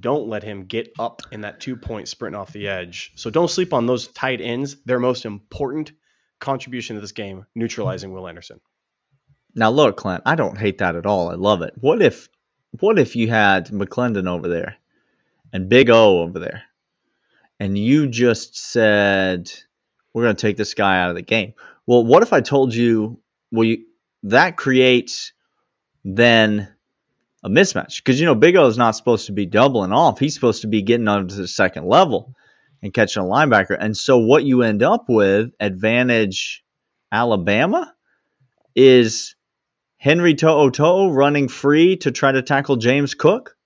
Don't 0.00 0.28
let 0.28 0.42
him 0.42 0.64
get 0.64 0.92
up 0.98 1.22
in 1.32 1.42
that 1.42 1.60
two 1.60 1.76
point 1.76 2.08
sprint 2.08 2.36
off 2.36 2.52
the 2.52 2.68
edge. 2.68 3.12
So 3.16 3.30
don't 3.30 3.50
sleep 3.50 3.72
on 3.72 3.86
those 3.86 4.08
tight 4.08 4.40
ends. 4.40 4.76
Their 4.84 4.98
most 4.98 5.24
important 5.24 5.92
contribution 6.38 6.96
to 6.96 7.00
this 7.00 7.12
game, 7.12 7.46
neutralizing 7.54 8.12
Will 8.12 8.28
Anderson. 8.28 8.60
Now 9.54 9.70
look, 9.70 9.96
Clint, 9.96 10.22
I 10.26 10.34
don't 10.34 10.58
hate 10.58 10.78
that 10.78 10.96
at 10.96 11.06
all. 11.06 11.30
I 11.30 11.34
love 11.34 11.62
it. 11.62 11.74
What 11.80 12.02
if 12.02 12.28
what 12.80 12.98
if 12.98 13.16
you 13.16 13.28
had 13.28 13.68
McClendon 13.68 14.28
over 14.28 14.48
there 14.48 14.76
and 15.52 15.68
Big 15.68 15.90
O 15.90 16.20
over 16.20 16.38
there? 16.38 16.64
And 17.58 17.76
you 17.76 18.06
just 18.06 18.56
said 18.56 19.50
we're 20.12 20.24
going 20.24 20.36
to 20.36 20.40
take 20.40 20.56
this 20.56 20.74
guy 20.74 21.00
out 21.00 21.10
of 21.10 21.16
the 21.16 21.22
game. 21.22 21.54
Well, 21.86 22.04
what 22.04 22.22
if 22.22 22.32
I 22.32 22.40
told 22.40 22.74
you 22.74 23.20
well 23.50 23.64
you, 23.64 23.84
that 24.24 24.56
creates 24.56 25.32
then 26.04 26.68
a 27.42 27.48
mismatch 27.48 27.96
because 27.96 28.18
you 28.18 28.26
know 28.26 28.34
Big 28.34 28.56
O 28.56 28.66
is 28.66 28.78
not 28.78 28.96
supposed 28.96 29.26
to 29.26 29.32
be 29.32 29.46
doubling 29.46 29.92
off. 29.92 30.18
He's 30.18 30.34
supposed 30.34 30.62
to 30.62 30.68
be 30.68 30.82
getting 30.82 31.08
onto 31.08 31.34
the 31.34 31.48
second 31.48 31.86
level 31.86 32.34
and 32.82 32.92
catching 32.92 33.22
a 33.22 33.26
linebacker. 33.26 33.76
And 33.78 33.96
so 33.96 34.18
what 34.18 34.44
you 34.44 34.62
end 34.62 34.82
up 34.82 35.08
with, 35.08 35.50
advantage 35.60 36.64
Alabama, 37.12 37.94
is 38.74 39.34
Henry 39.96 40.34
To'o 40.34 41.10
running 41.10 41.48
free 41.48 41.96
to 41.98 42.10
try 42.10 42.32
to 42.32 42.42
tackle 42.42 42.76
James 42.76 43.14
Cook. 43.14 43.56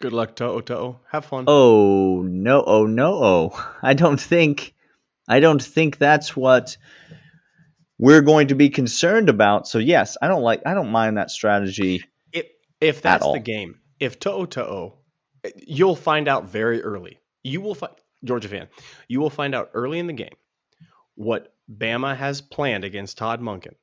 Good 0.00 0.12
luck, 0.12 0.36
To'o 0.36 0.60
To'o. 0.60 1.00
Have 1.10 1.24
fun. 1.24 1.44
Oh 1.48 2.22
no! 2.22 2.62
Oh 2.64 2.86
no! 2.86 3.14
Oh, 3.14 3.72
I 3.82 3.94
don't 3.94 4.20
think, 4.20 4.74
I 5.26 5.40
don't 5.40 5.62
think 5.62 5.98
that's 5.98 6.36
what 6.36 6.76
we're 7.98 8.20
going 8.20 8.48
to 8.48 8.54
be 8.54 8.70
concerned 8.70 9.28
about. 9.28 9.66
So 9.66 9.78
yes, 9.78 10.16
I 10.22 10.28
don't 10.28 10.42
like, 10.42 10.62
I 10.64 10.74
don't 10.74 10.90
mind 10.90 11.16
that 11.16 11.30
strategy. 11.30 12.04
If 12.80 13.02
that's 13.02 13.26
the 13.26 13.40
game, 13.40 13.80
if 13.98 14.18
To'o 14.18 14.46
To'o, 14.46 14.98
you'll 15.56 15.96
find 15.96 16.28
out 16.28 16.48
very 16.48 16.82
early. 16.82 17.18
You 17.42 17.60
will 17.60 17.74
find 17.74 17.92
Georgia 18.24 18.48
fan. 18.48 18.68
You 19.08 19.20
will 19.20 19.30
find 19.30 19.54
out 19.54 19.70
early 19.74 19.98
in 19.98 20.06
the 20.06 20.12
game 20.12 20.36
what 21.14 21.52
Bama 21.70 22.16
has 22.16 22.40
planned 22.40 22.84
against 22.84 23.18
Todd 23.18 23.40
Monken 23.40 23.74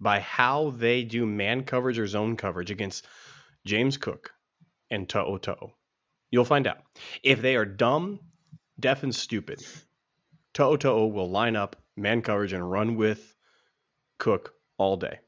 by 0.00 0.20
how 0.20 0.70
they 0.70 1.04
do 1.04 1.26
man 1.26 1.64
coverage 1.64 1.98
or 1.98 2.06
zone 2.06 2.36
coverage 2.36 2.70
against 2.70 3.06
James 3.66 3.96
Cook 3.96 4.32
and 4.90 5.08
To'o 5.08 5.38
To'o. 5.38 5.74
You'll 6.30 6.44
find 6.44 6.66
out 6.66 6.78
if 7.22 7.42
they 7.42 7.56
are 7.56 7.64
dumb, 7.64 8.20
deaf, 8.78 9.02
and 9.02 9.14
stupid. 9.14 9.62
To'o 10.54 10.76
To'o 10.76 11.06
will 11.06 11.30
line 11.30 11.56
up 11.56 11.76
man 11.96 12.22
coverage 12.22 12.52
and 12.52 12.70
run 12.70 12.96
with 12.96 13.34
Cook 14.18 14.54
all 14.78 14.96
day. 14.96 15.18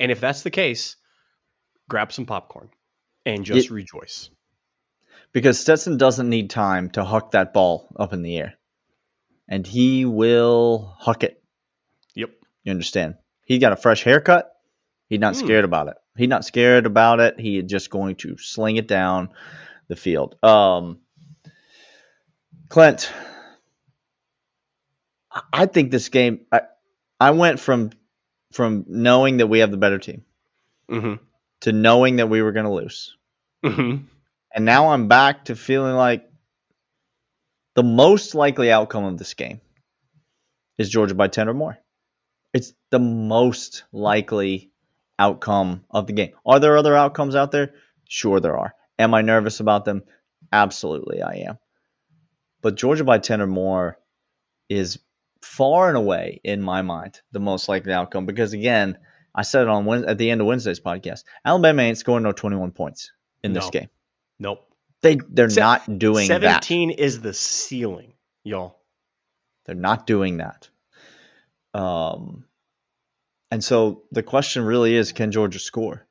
And 0.00 0.10
if 0.12 0.20
that's 0.20 0.42
the 0.42 0.50
case, 0.50 0.96
grab 1.88 2.12
some 2.12 2.26
popcorn 2.26 2.68
and 3.26 3.44
just 3.44 3.66
It- 3.66 3.72
rejoice. 3.72 4.30
because 5.32 5.58
Stetson 5.58 5.96
doesn't 5.98 6.28
need 6.28 6.50
time 6.50 6.90
to 6.90 7.04
huck 7.04 7.32
that 7.32 7.52
ball 7.52 7.88
up 7.96 8.12
in 8.12 8.22
the 8.22 8.36
air, 8.38 8.54
and 9.48 9.66
he 9.66 10.04
will 10.04 10.94
huck 10.98 11.22
it. 11.24 11.42
Yep. 12.14 12.30
You 12.64 12.70
understand? 12.72 13.16
He 13.44 13.58
got 13.58 13.72
a 13.72 13.76
fresh 13.76 14.02
haircut. 14.04 14.54
He's 15.08 15.20
not 15.20 15.34
Hmm. 15.36 15.44
scared 15.46 15.64
about 15.64 15.88
it. 15.88 15.96
He's 16.16 16.28
not 16.28 16.44
scared 16.44 16.84
about 16.86 17.20
it. 17.20 17.38
He 17.40 17.58
is 17.58 17.64
just 17.64 17.90
going 17.90 18.16
to 18.16 18.36
sling 18.38 18.76
it 18.76 18.86
down 18.88 19.30
the 19.88 19.96
field. 19.96 20.36
Um, 20.42 21.00
Clint, 22.68 23.10
I- 25.30 25.42
I 25.52 25.66
think 25.66 25.90
this 25.90 26.08
game. 26.08 26.46
I, 26.52 26.62
I 27.20 27.30
went 27.32 27.60
from 27.60 27.90
from 28.52 28.84
knowing 28.88 29.38
that 29.38 29.46
we 29.46 29.58
have 29.58 29.70
the 29.70 29.76
better 29.76 29.98
team 29.98 30.24
Mm-hmm. 30.90 31.22
To 31.62 31.72
knowing 31.72 32.16
that 32.16 32.28
we 32.28 32.42
were 32.42 32.52
going 32.52 32.66
to 32.66 32.72
lose. 32.72 33.16
Mm-hmm. 33.64 34.04
And 34.54 34.64
now 34.64 34.90
I'm 34.90 35.08
back 35.08 35.46
to 35.46 35.56
feeling 35.56 35.94
like 35.94 36.28
the 37.74 37.82
most 37.82 38.34
likely 38.34 38.72
outcome 38.72 39.04
of 39.04 39.18
this 39.18 39.34
game 39.34 39.60
is 40.78 40.88
Georgia 40.88 41.14
by 41.14 41.28
10 41.28 41.48
or 41.48 41.54
more. 41.54 41.78
It's 42.54 42.72
the 42.90 42.98
most 42.98 43.84
likely 43.92 44.70
outcome 45.18 45.84
of 45.90 46.06
the 46.06 46.12
game. 46.12 46.32
Are 46.46 46.60
there 46.60 46.76
other 46.76 46.96
outcomes 46.96 47.34
out 47.34 47.50
there? 47.50 47.74
Sure, 48.08 48.40
there 48.40 48.56
are. 48.56 48.74
Am 48.98 49.14
I 49.14 49.22
nervous 49.22 49.60
about 49.60 49.84
them? 49.84 50.02
Absolutely, 50.52 51.22
I 51.22 51.44
am. 51.48 51.58
But 52.62 52.76
Georgia 52.76 53.04
by 53.04 53.18
10 53.18 53.40
or 53.40 53.46
more 53.46 53.98
is 54.68 54.98
far 55.42 55.88
and 55.88 55.96
away, 55.96 56.40
in 56.42 56.62
my 56.62 56.82
mind, 56.82 57.20
the 57.32 57.40
most 57.40 57.68
likely 57.68 57.92
outcome 57.92 58.26
because, 58.26 58.52
again, 58.52 58.98
I 59.38 59.42
said 59.42 59.62
it 59.62 59.68
on 59.68 59.84
Wed- 59.84 60.04
at 60.04 60.18
the 60.18 60.30
end 60.30 60.40
of 60.40 60.46
Wednesday's 60.48 60.80
podcast. 60.80 61.22
Alabama 61.44 61.82
ain't 61.82 61.96
scoring 61.98 62.24
no 62.24 62.32
21 62.32 62.72
points 62.72 63.12
in 63.44 63.52
this 63.52 63.64
No. 63.66 63.70
game. 63.70 63.88
Nope. 64.40 64.64
They 65.00 65.16
they're 65.28 65.48
Se- 65.48 65.60
not 65.60 65.98
doing 65.98 66.26
that. 66.28 66.40
17 66.64 66.90
is 66.90 67.20
the 67.20 67.32
ceiling, 67.32 68.14
y'all. 68.42 68.80
They're 69.64 69.76
not 69.76 70.06
doing 70.06 70.38
that. 70.38 70.68
Um, 71.72 72.46
and 73.52 73.62
so 73.62 74.02
the 74.10 74.22
question 74.24 74.64
really 74.64 74.94
is, 74.94 75.12
can 75.12 75.30
Georgia 75.30 75.60
score? 75.60 76.04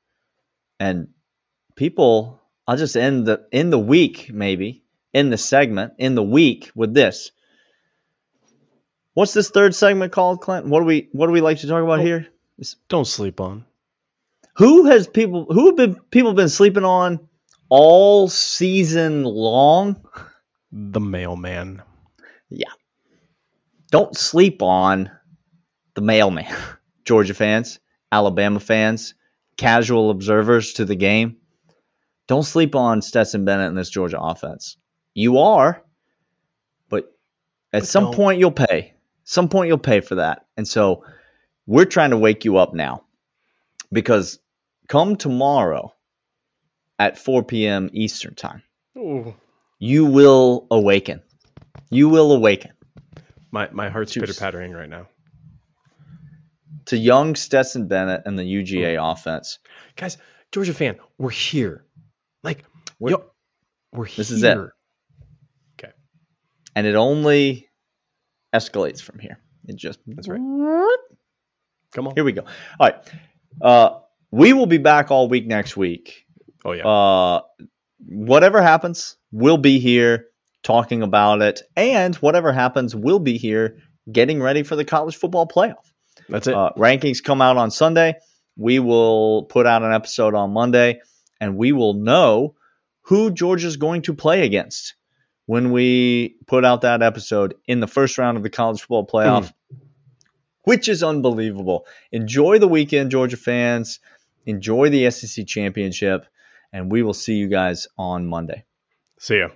And 0.79 1.09
people, 1.75 2.39
I'll 2.65 2.77
just 2.77 2.95
end 2.95 3.25
the 3.25 3.45
in 3.51 3.71
the 3.71 3.79
week 3.79 4.31
maybe 4.31 4.83
in 5.13 5.29
the 5.31 5.37
segment 5.37 5.93
in 5.97 6.15
the 6.15 6.23
week 6.23 6.71
with 6.75 6.93
this. 6.93 7.31
What's 9.15 9.33
this 9.33 9.49
third 9.49 9.73
segment 9.75 10.11
called, 10.13 10.41
Clint? 10.41 10.67
What 10.67 10.79
do 10.79 10.85
we 10.85 11.09
what 11.11 11.25
do 11.27 11.33
we 11.33 11.41
like 11.41 11.59
to 11.59 11.67
talk 11.67 11.83
about 11.83 11.99
Oh. 11.99 12.03
here? 12.03 12.27
Don't 12.89 13.06
sleep 13.06 13.39
on. 13.39 13.65
Who 14.56 14.86
has 14.86 15.08
people 15.08 15.46
who 15.50 15.67
have 15.67 15.76
been 15.76 15.96
people 16.10 16.34
been 16.34 16.50
sleeping 16.50 16.84
on 16.84 17.28
all 17.70 18.28
season 18.28 19.24
long? 19.24 20.04
The 20.72 21.00
mailman. 21.00 21.84
Yeah. 22.50 22.72
Don't 23.91 24.15
sleep 24.17 24.62
on 24.62 25.12
the 25.93 26.02
mailman. 26.02 26.54
Georgia 27.06 27.34
fans, 27.34 27.80
Alabama 28.12 28.60
fans, 28.60 29.13
casual 29.56 30.10
observers 30.10 30.74
to 30.74 30.86
the 30.86 30.96
game. 30.96 31.38
Don't 32.28 32.43
sleep 32.43 32.76
on 32.76 33.02
Stetson 33.02 33.46
Bennett 33.46 33.70
and 33.70 33.78
this 33.78 33.89
Georgia 33.89 34.20
offense. 34.20 34.76
You 35.13 35.38
are, 35.38 35.82
but 36.89 37.06
at 37.72 37.82
But 37.82 37.88
some 37.88 38.06
don't. 38.06 38.15
point 38.15 38.39
you'll 38.39 38.52
pay. 38.52 38.93
Some 39.24 39.48
point 39.48 39.67
you'll 39.70 39.78
pay 39.78 40.02
for 40.02 40.15
that. 40.15 40.46
And 40.58 40.67
so 40.67 41.04
we're 41.67 41.86
trying 41.86 42.10
to 42.12 42.17
wake 42.17 42.45
you 42.45 42.58
up 42.58 42.73
now 42.73 43.03
because 43.91 44.39
come 44.88 45.15
tomorrow 45.17 45.93
at 46.97 47.17
4 47.19 47.43
p.m. 47.43 47.89
Eastern 47.93 48.34
time, 48.34 48.63
Ooh. 48.97 49.36
you 49.77 50.06
will 50.06 50.65
awaken. 50.71 51.21
You 51.91 52.10
will 52.10 52.32
awaken. 52.32 52.71
My 53.51 53.69
my 53.71 53.89
heart's 53.89 54.13
Juice. 54.13 54.21
pitter 54.21 54.39
pattering 54.39 54.71
right 54.73 54.89
now. 54.89 55.08
to 56.86 56.97
young 56.97 57.36
Stetson 57.36 57.88
Bennett 57.88 58.23
and 58.25 58.38
the 58.39 58.43
UGA 58.43 58.97
offense. 58.99 59.60
Guys, 59.95 60.17
Georgia 60.51 60.73
fan, 60.73 60.97
we're 61.17 61.30
here. 61.30 61.86
Like 62.43 62.63
We're- 62.99 63.12
yo, 63.17 63.25
we're 63.91 64.06
here. 64.06 64.15
This 64.17 64.32
is 64.32 64.43
it. 64.43 64.58
Okay. 64.58 65.91
And 66.75 66.88
it 66.88 66.95
only 66.95 67.69
escalates 68.53 69.01
from 69.01 69.19
here. 69.19 69.38
It 69.67 69.75
just 69.75 69.99
That's 70.08 70.27
right. 70.30 70.39
Come 71.93 72.08
on. 72.08 72.15
Here 72.15 72.23
we 72.23 72.32
go. 72.32 72.43
All 72.80 72.89
right. 72.89 72.95
Uh, 73.62 74.00
we 74.32 74.54
will 74.54 74.65
be 74.65 74.78
back 74.78 75.12
all 75.12 75.30
week 75.30 75.47
next 75.47 75.78
week. 75.78 76.26
Oh 76.65 76.73
yeah. 76.73 76.88
Uh, 76.88 77.41
whatever 78.00 78.62
happens, 78.62 79.17
we'll 79.32 79.58
be 79.58 79.80
here 79.80 80.28
talking 80.63 81.02
about 81.02 81.41
it, 81.41 81.62
and 81.76 82.15
whatever 82.15 82.52
happens, 82.52 82.95
we'll 82.95 83.19
be 83.19 83.38
here 83.38 83.78
getting 84.12 84.41
ready 84.41 84.63
for 84.63 84.76
the 84.76 84.86
college 84.86 85.15
football 85.15 85.47
playoff. 85.47 85.91
That's 86.30 86.47
it. 86.47 86.54
Uh, 86.54 86.71
rankings 86.78 87.23
come 87.23 87.41
out 87.41 87.58
on 87.58 87.71
Sunday. 87.71 88.15
We 88.58 88.80
will 88.80 89.43
put 89.43 89.65
out 89.65 89.84
an 89.84 89.93
episode 89.93 90.34
on 90.34 90.52
Monday, 90.52 91.02
and 91.39 91.58
we 91.58 91.71
will 91.71 91.93
know 91.93 92.56
who 93.04 93.32
Georgia's 93.32 93.78
going 93.78 94.02
to 94.04 94.13
play 94.13 94.45
against 94.45 94.95
when 95.45 95.71
we 95.71 96.36
put 96.47 96.65
out 96.65 96.82
that 96.82 97.02
episode 97.02 97.56
in 97.65 97.80
the 97.80 97.88
first 97.88 98.17
round 98.17 98.36
of 98.36 98.43
the 98.43 98.50
college 98.50 98.82
football 98.82 99.08
playoff, 99.08 99.54
which 100.67 100.89
is 100.89 101.01
unbelievable. 101.01 101.86
Enjoy 102.12 102.60
the 102.60 102.67
weekend, 102.67 103.10
Georgia 103.10 103.38
fans. 103.38 104.01
Enjoy 104.45 104.89
the 104.89 105.10
SEC 105.12 105.47
championship, 105.47 106.25
and 106.73 106.91
we 106.91 107.03
will 107.03 107.13
see 107.13 107.36
you 107.36 107.47
guys 107.47 107.88
on 107.97 108.27
Monday. 108.27 108.65
See 109.17 109.38
ya. 109.38 109.47